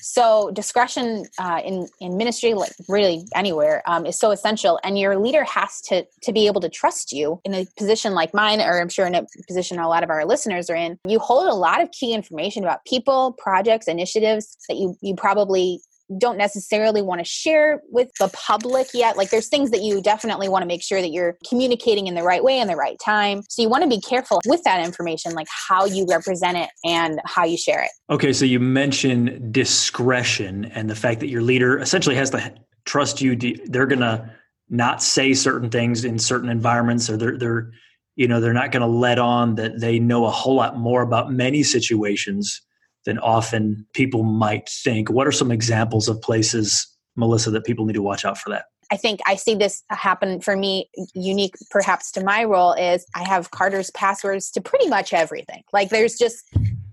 So 0.00 0.50
discretion 0.52 1.26
uh, 1.38 1.60
in 1.64 1.88
in 2.00 2.16
ministry, 2.16 2.54
like 2.54 2.72
really 2.88 3.26
anywhere, 3.34 3.82
um, 3.86 4.06
is 4.06 4.18
so 4.18 4.30
essential. 4.30 4.78
And 4.84 4.98
your 4.98 5.18
leader 5.18 5.44
has 5.44 5.80
to 5.82 6.06
to 6.22 6.32
be 6.32 6.46
able 6.46 6.60
to 6.62 6.68
trust 6.68 7.12
you 7.12 7.40
in 7.44 7.54
a 7.54 7.66
position 7.76 8.14
like 8.14 8.34
mine, 8.34 8.60
or 8.60 8.80
I'm 8.80 8.88
sure 8.88 9.06
in 9.06 9.14
a 9.14 9.26
position 9.46 9.78
a 9.78 9.88
lot 9.88 10.02
of 10.02 10.10
our 10.10 10.24
listeners 10.24 10.70
are 10.70 10.76
in. 10.76 10.98
You 11.06 11.18
hold 11.18 11.46
a 11.46 11.54
lot 11.54 11.82
of 11.82 11.90
key 11.92 12.14
information 12.14 12.64
about 12.64 12.84
people, 12.84 13.32
projects, 13.38 13.88
initiatives 13.88 14.56
that 14.68 14.76
you 14.76 14.96
you 15.00 15.14
probably 15.14 15.80
don't 16.18 16.36
necessarily 16.36 17.02
want 17.02 17.20
to 17.20 17.24
share 17.24 17.80
with 17.88 18.10
the 18.18 18.28
public 18.28 18.88
yet. 18.94 19.16
Like 19.16 19.30
there's 19.30 19.48
things 19.48 19.70
that 19.70 19.82
you 19.82 20.02
definitely 20.02 20.48
want 20.48 20.62
to 20.62 20.66
make 20.66 20.82
sure 20.82 21.00
that 21.00 21.10
you're 21.10 21.36
communicating 21.48 22.06
in 22.06 22.14
the 22.14 22.22
right 22.22 22.42
way 22.42 22.58
and 22.58 22.68
the 22.68 22.76
right 22.76 22.98
time. 23.04 23.42
So 23.48 23.62
you 23.62 23.68
want 23.68 23.84
to 23.84 23.88
be 23.88 24.00
careful 24.00 24.40
with 24.46 24.62
that 24.64 24.84
information, 24.84 25.32
like 25.34 25.48
how 25.68 25.84
you 25.84 26.06
represent 26.08 26.58
it 26.58 26.70
and 26.84 27.20
how 27.24 27.44
you 27.44 27.56
share 27.56 27.82
it. 27.82 27.90
Okay, 28.10 28.32
so 28.32 28.44
you 28.44 28.60
mentioned 28.60 29.52
discretion 29.52 30.66
and 30.66 30.90
the 30.90 30.96
fact 30.96 31.20
that 31.20 31.28
your 31.28 31.42
leader 31.42 31.78
essentially 31.78 32.16
has 32.16 32.30
to 32.30 32.54
trust 32.84 33.20
you. 33.20 33.36
They're 33.36 33.86
going 33.86 34.00
to 34.00 34.30
not 34.70 35.02
say 35.02 35.34
certain 35.34 35.68
things 35.68 36.04
in 36.04 36.18
certain 36.18 36.48
environments 36.48 37.10
or 37.10 37.16
they're 37.16 37.36
they're 37.36 37.72
you 38.14 38.28
know 38.28 38.40
they're 38.40 38.52
not 38.52 38.70
going 38.70 38.82
to 38.82 38.86
let 38.86 39.18
on 39.18 39.56
that 39.56 39.80
they 39.80 39.98
know 39.98 40.26
a 40.26 40.30
whole 40.30 40.54
lot 40.54 40.78
more 40.78 41.02
about 41.02 41.32
many 41.32 41.62
situations 41.62 42.62
than 43.04 43.18
often 43.18 43.86
people 43.94 44.22
might 44.22 44.68
think 44.68 45.10
what 45.10 45.26
are 45.26 45.32
some 45.32 45.50
examples 45.50 46.08
of 46.08 46.20
places 46.22 46.86
melissa 47.16 47.50
that 47.50 47.64
people 47.64 47.84
need 47.84 47.94
to 47.94 48.02
watch 48.02 48.24
out 48.24 48.38
for 48.38 48.50
that 48.50 48.66
I 48.92 48.96
think 48.96 49.20
I 49.24 49.36
see 49.36 49.54
this 49.54 49.84
happen 49.90 50.40
for 50.40 50.56
me, 50.56 50.90
unique 51.14 51.54
perhaps 51.70 52.10
to 52.12 52.24
my 52.24 52.42
role, 52.42 52.72
is 52.72 53.06
I 53.14 53.22
have 53.22 53.52
Carter's 53.52 53.90
passwords 53.92 54.50
to 54.50 54.60
pretty 54.60 54.88
much 54.88 55.12
everything. 55.12 55.62
Like 55.72 55.90
there's 55.90 56.18
just 56.18 56.42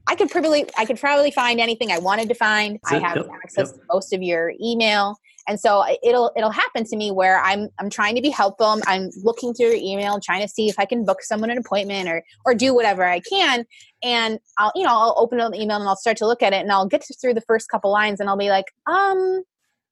I 0.07 0.15
could 0.15 0.29
probably 0.29 0.65
I 0.77 0.85
could 0.85 0.99
probably 0.99 1.31
find 1.31 1.59
anything 1.59 1.91
I 1.91 1.97
wanted 1.97 2.29
to 2.29 2.35
find. 2.35 2.79
I 2.85 2.99
have 2.99 3.17
yep, 3.17 3.29
access 3.43 3.69
yep. 3.69 3.75
to 3.75 3.81
most 3.91 4.13
of 4.13 4.21
your 4.21 4.53
email 4.61 5.17
and 5.47 5.59
so 5.59 5.83
it'll 6.03 6.31
it'll 6.35 6.51
happen 6.51 6.83
to 6.83 6.95
me 6.95 7.11
where 7.11 7.39
i'm 7.39 7.69
i'm 7.79 7.89
trying 7.89 8.15
to 8.15 8.21
be 8.21 8.29
helpful 8.29 8.79
i'm 8.85 9.09
looking 9.23 9.53
through 9.53 9.67
your 9.67 9.75
email 9.75 10.19
trying 10.19 10.41
to 10.41 10.47
see 10.47 10.67
if 10.69 10.77
i 10.77 10.85
can 10.85 11.05
book 11.05 11.21
someone 11.21 11.49
an 11.49 11.57
appointment 11.57 12.07
or 12.07 12.23
or 12.45 12.53
do 12.53 12.73
whatever 12.73 13.05
i 13.05 13.19
can 13.19 13.65
and 14.03 14.39
i'll 14.57 14.71
you 14.75 14.83
know 14.83 14.89
i'll 14.89 15.15
open 15.17 15.39
up 15.39 15.51
the 15.51 15.61
email 15.61 15.77
and 15.77 15.87
i'll 15.87 15.95
start 15.95 16.17
to 16.17 16.27
look 16.27 16.41
at 16.41 16.53
it 16.53 16.57
and 16.57 16.71
i'll 16.71 16.87
get 16.87 17.03
through 17.19 17.33
the 17.33 17.41
first 17.41 17.69
couple 17.69 17.91
lines 17.91 18.19
and 18.19 18.29
i'll 18.29 18.37
be 18.37 18.49
like 18.49 18.65
um 18.87 19.43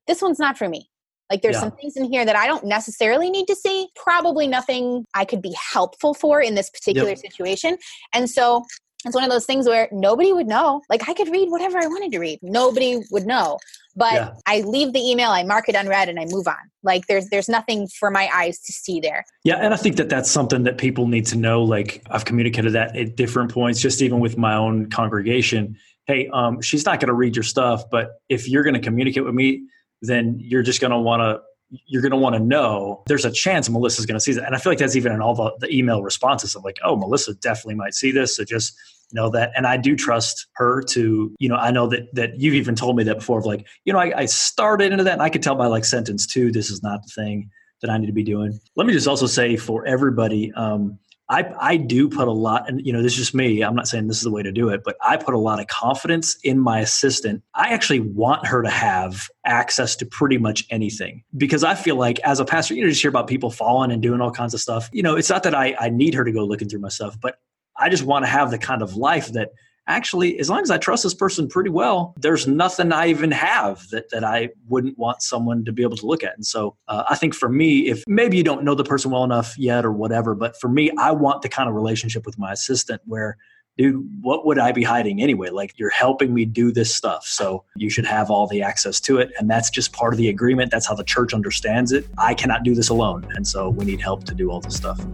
this 0.08 0.22
one's 0.22 0.40
not 0.40 0.58
for 0.58 0.70
me 0.70 0.90
like 1.32 1.42
there's 1.42 1.56
yeah. 1.56 1.62
some 1.62 1.72
things 1.72 1.98
in 1.98 2.06
here 2.06 2.24
that 2.24 2.36
I 2.36 2.46
don't 2.46 2.66
necessarily 2.66 3.32
need 3.32 3.48
to 3.48 3.56
see. 3.56 3.88
Probably 3.96 4.48
nothing 4.48 5.06
I 5.16 5.26
could 5.26 5.42
be 5.42 5.56
helpful 5.74 6.14
for 6.14 6.40
in 6.40 6.54
this 6.54 6.70
particular 6.70 7.10
yep. 7.10 7.18
situation. 7.18 7.78
And 8.14 8.30
so 8.30 8.64
it's 9.06 9.16
one 9.16 9.24
of 9.24 9.30
those 9.30 9.46
things 9.46 9.68
where 9.68 9.88
nobody 9.92 10.34
would 10.34 10.48
know. 10.48 10.82
Like 10.90 11.08
I 11.08 11.14
could 11.14 11.30
read 11.30 11.50
whatever 11.50 11.78
I 11.78 11.88
wanted 11.88 12.12
to 12.12 12.20
read. 12.20 12.40
Nobody 12.42 13.02
would 13.12 13.26
know 13.26 13.60
but 13.96 14.14
yeah. 14.14 14.34
i 14.46 14.62
leave 14.62 14.94
the 14.94 15.00
email 15.00 15.30
i 15.30 15.44
mark 15.44 15.70
it 15.70 15.76
unread 15.76 16.10
and 16.10 16.20
i 16.20 16.26
move 16.26 16.48
on 16.48 16.56
like 16.84 17.06
there's 17.08 17.30
there's 17.30 17.50
nothing 17.50 17.88
for 17.88 18.12
my 18.12 18.30
eyes 18.34 18.60
to 18.60 18.72
see 18.72 19.00
there 19.00 19.24
yeah 19.44 19.56
and 19.56 19.74
i 19.74 19.78
think 19.78 19.96
that 19.96 20.10
that's 20.10 20.30
something 20.30 20.64
that 20.64 20.78
people 20.78 21.08
need 21.08 21.26
to 21.26 21.38
know 21.38 21.64
like 21.64 22.02
i've 22.12 22.26
communicated 22.26 22.72
that 22.74 22.96
at 22.96 23.16
different 23.16 23.52
points 23.52 23.80
just 23.80 24.02
even 24.02 24.20
with 24.20 24.38
my 24.38 24.56
own 24.56 24.90
congregation 24.90 25.76
hey 26.06 26.30
um, 26.34 26.62
she's 26.62 26.86
not 26.86 27.00
going 27.00 27.08
to 27.08 27.14
read 27.14 27.36
your 27.36 27.44
stuff 27.44 27.90
but 27.90 28.20
if 28.30 28.48
you're 28.48 28.64
going 28.64 28.76
to 28.76 28.80
communicate 28.80 29.24
with 29.24 29.34
me 29.34 29.64
then 30.02 30.38
you're 30.40 30.64
just 30.64 30.82
going 30.82 30.92
to 30.92 31.00
want 31.00 31.22
to 31.22 31.42
you're 31.70 32.02
going 32.02 32.12
to 32.12 32.18
want 32.18 32.36
to 32.36 32.40
know 32.40 33.04
there's 33.08 33.26
a 33.26 33.32
chance 33.32 33.70
melissa's 33.70 34.06
going 34.06 34.16
to 34.16 34.20
see 34.20 34.34
that. 34.34 34.46
And 34.46 34.56
i 34.56 34.60
feel 34.60 34.72
like 34.72 34.80
that's 34.80 34.96
even 34.96 35.12
in 35.12 35.22
all 35.22 35.36
the, 35.36 35.52
the 35.60 35.74
email 35.76 36.04
responses 36.04 36.56
of 36.56 36.64
like 36.64 36.78
oh 36.84 36.96
melissa 36.96 37.34
definitely 37.36 37.76
might 37.76 37.94
see 37.94 38.12
this 38.12 38.36
so 38.38 38.44
just 38.44 38.76
know 39.14 39.30
that. 39.30 39.52
And 39.56 39.66
i 39.68 39.78
do 39.78 39.96
trust 39.96 40.48
her 40.56 40.82
to 40.90 41.34
you 41.40 41.50
know 41.50 41.56
i 41.56 41.72
know 41.72 41.88
that 41.88 42.14
that 42.14 42.40
you've 42.40 42.56
even 42.56 42.76
told 42.76 42.96
me 42.96 43.04
that 43.04 43.20
before 43.20 43.40
of 43.40 43.46
like 43.46 43.66
you 43.86 43.94
know 43.94 44.00
I, 44.00 44.20
I 44.20 44.26
started 44.26 44.92
into 44.92 45.04
that 45.04 45.14
and 45.14 45.22
i 45.22 45.30
could 45.30 45.44
tell 45.44 45.56
by 45.56 45.68
like 45.68 45.86
sentence 45.86 46.26
two 46.26 46.52
this 46.52 46.70
is 46.70 46.84
not 46.84 47.04
the 47.04 47.10
thing 47.10 47.50
that 47.82 47.90
i 47.90 47.98
need 47.98 48.08
to 48.08 48.14
be 48.14 48.24
doing. 48.24 48.60
Let 48.76 48.88
me 48.88 48.94
just 48.94 49.08
also 49.08 49.28
say 49.28 49.58
for 49.58 49.86
everybody 49.86 50.52
um 50.54 51.00
I, 51.28 51.52
I 51.60 51.78
do 51.78 52.08
put 52.08 52.28
a 52.28 52.32
lot, 52.32 52.70
and 52.70 52.86
you 52.86 52.94
know, 52.94 53.02
this 53.02 53.14
is 53.14 53.18
just 53.18 53.34
me. 53.34 53.64
I'm 53.64 53.76
not 53.76 53.88
saying 53.88 54.08
this 54.08 54.18
is 54.18 54.24
the 54.24 54.32
way 54.32 54.44
to 54.44 54.52
do 54.52 54.70
it, 54.70 54.82
but 54.84 54.96
I 55.02 55.18
put 55.18 55.34
a 55.34 55.40
lot 55.40 55.60
of 55.60 55.68
confidence 55.68 56.38
in 56.44 56.60
my 56.60 56.80
assistant. 56.80 57.42
I 57.56 57.70
actually 57.74 58.02
want 58.02 58.46
her 58.46 58.62
to 58.62 58.70
have 58.70 59.28
access 59.44 59.96
to 59.98 60.06
pretty 60.06 60.38
much 60.38 60.66
anything 60.70 61.24
because 61.36 61.64
I 61.64 61.74
feel 61.74 61.96
like 61.96 62.20
as 62.20 62.40
a 62.40 62.46
pastor, 62.46 62.76
you 62.76 62.84
know, 62.84 62.90
just 62.90 63.02
hear 63.02 63.10
about 63.10 63.28
people 63.28 63.50
falling 63.50 63.92
and 63.92 64.04
doing 64.04 64.22
all 64.22 64.32
kinds 64.32 64.54
of 64.54 64.60
stuff. 64.60 64.88
You 64.94 65.02
know, 65.02 65.16
it's 65.16 65.30
not 65.30 65.42
that 65.44 65.56
I, 65.56 65.76
I 65.80 65.90
need 65.90 66.14
her 66.14 66.24
to 66.24 66.32
go 66.32 66.46
looking 66.46 66.70
through 66.70 66.82
my 66.82 66.90
stuff, 66.90 67.20
but 67.20 67.40
I 67.78 67.90
just 67.90 68.04
want 68.04 68.24
to 68.24 68.30
have 68.30 68.52
the 68.52 68.60
kind 68.60 68.82
of 68.84 68.96
life 68.96 69.30
that 69.30 69.50
actually, 69.88 70.40
as 70.40 70.50
long 70.50 70.62
as 70.62 70.72
I 70.72 70.78
trust 70.78 71.04
this 71.04 71.14
person 71.14 71.48
pretty 71.48 71.70
well, 71.70 72.14
there's 72.18 72.48
nothing 72.48 72.92
I 72.92 73.08
even 73.08 73.32
have 73.32 73.88
that, 73.90 74.10
that 74.10 74.24
I 74.24 74.50
wouldn't 74.68 74.98
want 74.98 75.22
someone 75.22 75.66
to 75.66 75.72
be 75.72 75.84
able 75.84 75.98
to 75.98 76.06
look 76.06 76.24
at. 76.24 76.36
And 76.36 76.46
so 76.46 76.76
uh, 76.88 77.04
I 77.10 77.16
think 77.16 77.36
for 77.36 77.50
me, 77.50 77.90
if 77.90 78.04
maybe 78.08 78.38
you 78.38 78.44
don't 78.44 78.64
know 78.64 78.76
the 78.76 78.84
person 78.84 79.12
well 79.12 79.24
enough 79.24 79.58
yet 79.58 79.86
or 79.86 79.92
whatever, 79.92 80.36
but 80.36 80.60
for 80.60 80.70
me, 80.70 80.92
I 80.98 81.12
want 81.12 81.42
the 81.42 81.50
kind 81.50 81.70
of 81.70 81.76
relationship 81.76 82.26
with 82.26 82.38
my 82.38 82.52
assistant 82.52 83.02
where 83.06 83.38
dude, 83.78 84.08
what 84.22 84.46
would 84.46 84.58
I 84.58 84.72
be 84.72 84.84
hiding 84.84 85.22
anyway? 85.22 85.50
Like 85.50 85.78
you're 85.78 85.90
helping 85.90 86.34
me 86.34 86.46
do 86.46 86.72
this 86.72 86.94
stuff. 86.94 87.26
So 87.26 87.66
you 87.76 87.90
should 87.90 88.06
have 88.06 88.32
all 88.32 88.48
the 88.48 88.62
access 88.62 89.00
to 89.02 89.18
it. 89.18 89.32
And 89.38 89.50
that's 89.50 89.70
just 89.70 89.92
part 89.92 90.14
of 90.14 90.18
the 90.18 90.30
agreement. 90.30 90.72
That's 90.72 90.88
how 90.88 90.96
the 90.96 91.04
church 91.04 91.34
understands 91.34 91.92
it. 91.92 92.08
I 92.18 92.34
cannot 92.34 92.64
do 92.64 92.74
this 92.74 92.90
alone. 92.90 93.28
And 93.36 93.46
so 93.46 93.70
we 93.70 93.86
need 93.86 94.00
help 94.00 94.24
to 94.26 94.34
do 94.34 94.50
all 94.50 94.62
this 94.62 94.78
stuff. 94.78 95.06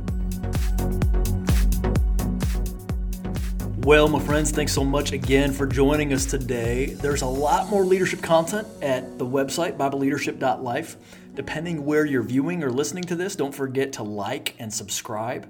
Well, 3.84 4.08
my 4.08 4.20
friends, 4.20 4.52
thanks 4.52 4.74
so 4.74 4.84
much 4.84 5.12
again 5.12 5.52
for 5.52 5.66
joining 5.66 6.14
us 6.14 6.26
today. 6.26 6.86
There's 6.86 7.24
a 7.24 7.28
lot 7.28 7.68
more 7.70 7.84
leadership 7.84 8.22
content 8.22 8.68
at 8.80 9.18
the 9.18 9.26
website, 9.26 9.76
BibleLeadership.life. 9.76 10.98
Depending 11.34 11.84
where 11.84 12.06
you're 12.06 12.22
viewing 12.22 12.64
or 12.64 12.70
listening 12.70 13.04
to 13.06 13.16
this, 13.16 13.36
don't 13.36 13.56
forget 13.56 13.94
to 13.94 14.04
like 14.04 14.54
and 14.60 14.72
subscribe. 14.72 15.50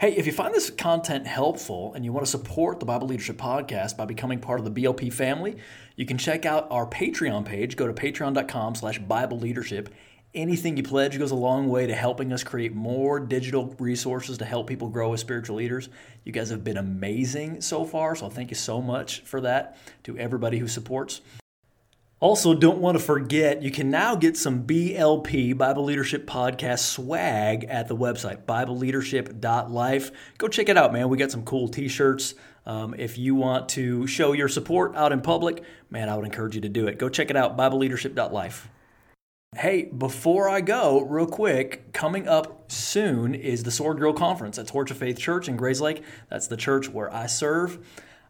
Hey, 0.00 0.16
if 0.16 0.24
you 0.24 0.32
find 0.32 0.54
this 0.54 0.70
content 0.70 1.26
helpful 1.26 1.92
and 1.92 2.02
you 2.02 2.14
want 2.14 2.24
to 2.24 2.30
support 2.30 2.80
the 2.80 2.86
Bible 2.86 3.08
Leadership 3.08 3.36
Podcast 3.36 3.98
by 3.98 4.06
becoming 4.06 4.38
part 4.38 4.58
of 4.58 4.64
the 4.64 4.82
BLP 4.82 5.12
family, 5.12 5.58
you 5.96 6.06
can 6.06 6.16
check 6.16 6.46
out 6.46 6.66
our 6.70 6.86
Patreon 6.86 7.44
page. 7.44 7.76
Go 7.76 7.86
to 7.86 7.92
patreon.com 7.92 8.74
slash 8.74 8.98
Bible 9.00 9.38
Leadership 9.38 9.90
Anything 10.36 10.76
you 10.76 10.82
pledge 10.82 11.18
goes 11.18 11.30
a 11.30 11.34
long 11.34 11.70
way 11.70 11.86
to 11.86 11.94
helping 11.94 12.30
us 12.30 12.44
create 12.44 12.74
more 12.74 13.18
digital 13.18 13.74
resources 13.78 14.36
to 14.36 14.44
help 14.44 14.66
people 14.66 14.90
grow 14.90 15.14
as 15.14 15.20
spiritual 15.20 15.56
leaders. 15.56 15.88
You 16.24 16.32
guys 16.32 16.50
have 16.50 16.62
been 16.62 16.76
amazing 16.76 17.62
so 17.62 17.86
far, 17.86 18.14
so 18.14 18.28
thank 18.28 18.50
you 18.50 18.54
so 18.54 18.82
much 18.82 19.20
for 19.20 19.40
that 19.40 19.78
to 20.04 20.18
everybody 20.18 20.58
who 20.58 20.68
supports. 20.68 21.22
Also, 22.20 22.52
don't 22.52 22.80
want 22.80 22.98
to 22.98 23.02
forget, 23.02 23.62
you 23.62 23.70
can 23.70 23.90
now 23.90 24.14
get 24.14 24.36
some 24.36 24.66
BLP, 24.66 25.56
Bible 25.56 25.84
Leadership 25.84 26.26
Podcast 26.26 26.80
swag 26.80 27.64
at 27.64 27.88
the 27.88 27.96
website, 27.96 28.44
BibleLeadership.life. 28.44 30.10
Go 30.36 30.48
check 30.48 30.68
it 30.68 30.76
out, 30.76 30.92
man. 30.92 31.08
We 31.08 31.16
got 31.16 31.30
some 31.30 31.44
cool 31.44 31.66
t 31.66 31.88
shirts. 31.88 32.34
Um, 32.66 32.94
if 32.98 33.16
you 33.16 33.34
want 33.34 33.70
to 33.70 34.06
show 34.06 34.32
your 34.32 34.48
support 34.48 34.96
out 34.96 35.12
in 35.12 35.22
public, 35.22 35.62
man, 35.88 36.10
I 36.10 36.16
would 36.16 36.26
encourage 36.26 36.54
you 36.56 36.60
to 36.60 36.68
do 36.68 36.88
it. 36.88 36.98
Go 36.98 37.08
check 37.08 37.30
it 37.30 37.36
out, 37.36 37.56
BibleLeadership.life. 37.56 38.68
Hey, 39.58 39.84
before 39.84 40.50
I 40.50 40.60
go, 40.60 41.00
real 41.00 41.26
quick, 41.26 41.90
coming 41.94 42.28
up 42.28 42.70
soon 42.70 43.34
is 43.34 43.62
the 43.62 43.70
Sword 43.70 43.98
Girl 43.98 44.12
Conference 44.12 44.58
at 44.58 44.66
Torch 44.66 44.90
of 44.90 44.98
Faith 44.98 45.18
Church 45.18 45.48
in 45.48 45.56
Grayslake. 45.56 46.02
That's 46.28 46.46
the 46.46 46.58
church 46.58 46.90
where 46.90 47.12
I 47.12 47.24
serve. 47.24 47.78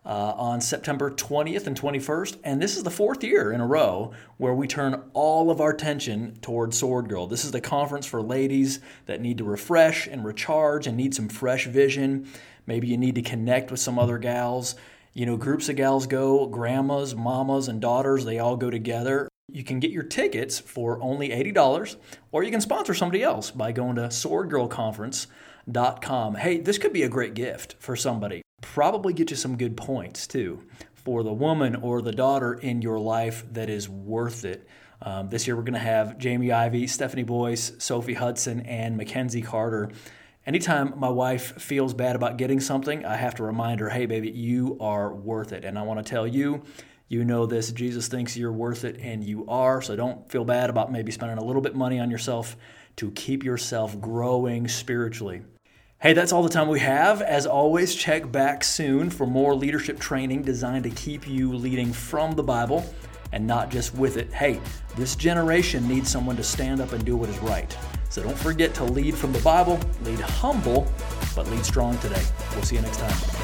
Uh, 0.05 0.33
on 0.37 0.61
September 0.61 1.11
20th 1.11 1.67
and 1.67 1.77
21st. 1.77 2.37
And 2.45 2.63
this 2.63 2.77
is 2.77 2.85
the 2.85 2.93
fourth 2.93 3.25
year 3.25 3.51
in 3.51 3.61
a 3.61 3.67
row 3.67 4.13
where 4.37 4.55
we 4.55 4.69
turn 4.69 5.03
all 5.15 5.51
of 5.51 5.61
our 5.61 5.71
attention 5.71 6.39
towards 6.41 6.79
Sword 6.79 7.09
Girl. 7.09 7.27
This 7.27 7.45
is 7.45 7.51
the 7.51 7.61
conference 7.61 8.07
for 8.07 8.23
ladies 8.23 8.79
that 9.07 9.21
need 9.21 9.39
to 9.39 9.45
refresh 9.45 10.07
and 10.07 10.25
recharge 10.25 10.87
and 10.87 10.97
need 10.97 11.13
some 11.13 11.29
fresh 11.29 11.67
vision. 11.67 12.29
Maybe 12.69 12.87
you 12.87 12.97
need 12.97 13.17
to 13.17 13.23
connect 13.23 13.73
with 13.73 13.81
some 13.81 13.99
other 13.99 14.19
gals. 14.19 14.77
You 15.13 15.27
know, 15.27 15.37
groups 15.37 15.69
of 15.69 15.75
gals 15.75 16.07
go, 16.07 16.47
grandmas, 16.47 17.17
mamas, 17.17 17.67
and 17.67 17.81
daughters, 17.81 18.25
they 18.25 18.39
all 18.39 18.57
go 18.57 18.71
together. 18.71 19.29
You 19.49 19.63
can 19.63 19.79
get 19.79 19.93
your 19.93 20.03
tickets 20.03 20.59
for 20.59 21.01
only 21.01 21.29
$80, 21.29 21.95
or 22.33 22.43
you 22.43 22.51
can 22.51 22.61
sponsor 22.61 22.95
somebody 22.95 23.23
else 23.23 23.53
by 23.53 23.71
going 23.71 23.95
to 23.97 24.09
swordgirlconference.com. 24.09 26.35
Hey, 26.35 26.59
this 26.59 26.79
could 26.79 26.93
be 26.93 27.05
a 27.05 27.09
great 27.09 27.35
gift 27.35 27.77
for 27.79 27.95
somebody. 27.95 28.43
Probably 28.61 29.13
get 29.13 29.31
you 29.31 29.37
some 29.37 29.57
good 29.57 29.77
points 29.77 30.27
too 30.27 30.65
for 30.95 31.23
the 31.23 31.33
woman 31.33 31.77
or 31.77 32.03
the 32.03 32.11
daughter 32.11 32.55
in 32.55 32.83
your 32.83 32.99
life 32.99 33.47
that 33.53 33.71
is 33.71 33.89
worth 33.89 34.45
it. 34.45 34.67
Um, 35.01 35.29
this 35.29 35.47
year 35.47 35.55
we're 35.55 35.63
going 35.63 35.75
to 35.75 35.79
have 35.79 36.19
Jamie 36.19 36.51
Ivey, 36.51 36.89
Stephanie 36.89 37.23
Boyce, 37.23 37.71
Sophie 37.79 38.15
Hudson, 38.15 38.63
and 38.63 38.97
Mackenzie 38.97 39.43
Carter. 39.43 39.93
Anytime 40.45 40.95
my 40.97 41.09
wife 41.09 41.63
feels 41.63 41.95
bad 41.95 42.17
about 42.17 42.37
getting 42.37 42.59
something, 42.59 43.05
I 43.05 43.15
have 43.15 43.37
to 43.37 43.45
remind 43.45 43.79
her, 43.79 43.91
hey, 43.91 44.07
baby, 44.07 44.31
you 44.31 44.77
are 44.81 45.15
worth 45.15 45.53
it. 45.53 45.65
And 45.65 45.79
I 45.79 45.83
want 45.83 46.05
to 46.05 46.11
tell 46.11 46.27
you, 46.27 46.65
you 47.09 47.25
know 47.25 47.47
this. 47.47 47.71
Jesus 47.73 48.09
thinks 48.09 48.37
you're 48.37 48.53
worth 48.53 48.85
it, 48.85 48.99
and 49.01 49.23
you 49.23 49.47
are. 49.49 49.81
So 49.81 49.97
don't 49.97 50.29
feel 50.31 50.45
bad 50.45 50.71
about 50.71 50.91
maybe 50.91 51.13
spending 51.13 51.39
a 51.39 51.45
little 51.45 51.63
bit 51.63 51.75
money 51.75 51.99
on 51.99 52.11
yourself 52.11 52.57
to 52.97 53.11
keep 53.13 53.45
yourself 53.45 54.01
growing 54.01 54.69
spiritually. 54.69 55.43
Hey, 55.99 56.13
that's 56.13 56.33
all 56.33 56.43
the 56.43 56.49
time 56.49 56.69
we 56.69 56.81
have. 56.81 57.23
As 57.23 57.47
always, 57.47 57.95
check 57.95 58.31
back 58.31 58.63
soon 58.63 59.09
for 59.09 59.27
more 59.27 59.55
leadership 59.55 59.99
training 59.99 60.43
designed 60.43 60.85
to 60.85 60.91
keep 60.91 61.27
you 61.27 61.55
leading 61.55 61.93
from 61.93 62.33
the 62.33 62.43
Bible 62.43 62.85
and 63.33 63.47
not 63.47 63.71
just 63.71 63.95
with 63.95 64.17
it. 64.17 64.33
Hey, 64.33 64.61
this 64.97 65.17
generation 65.17 65.87
needs 65.89 66.11
someone 66.11 66.37
to 66.37 66.45
stand 66.45 66.81
up 66.81 66.93
and 66.93 67.05
do 67.05 67.17
what 67.17 67.29
is 67.29 67.39
right. 67.39 67.77
So 68.09 68.23
don't 68.23 68.39
forget 68.39 68.75
to 68.75 68.85
lead 68.85 69.15
from 69.15 69.33
the 69.33 69.41
Bible, 69.41 69.81
lead 70.03 70.21
humble, 70.21 70.87
but 71.35 71.49
lead 71.51 71.65
strong 71.65 71.99
today. 71.99 72.25
We'll 72.53 72.63
see 72.63 72.77
you 72.77 72.83
next 72.83 72.99
time. 72.99 73.36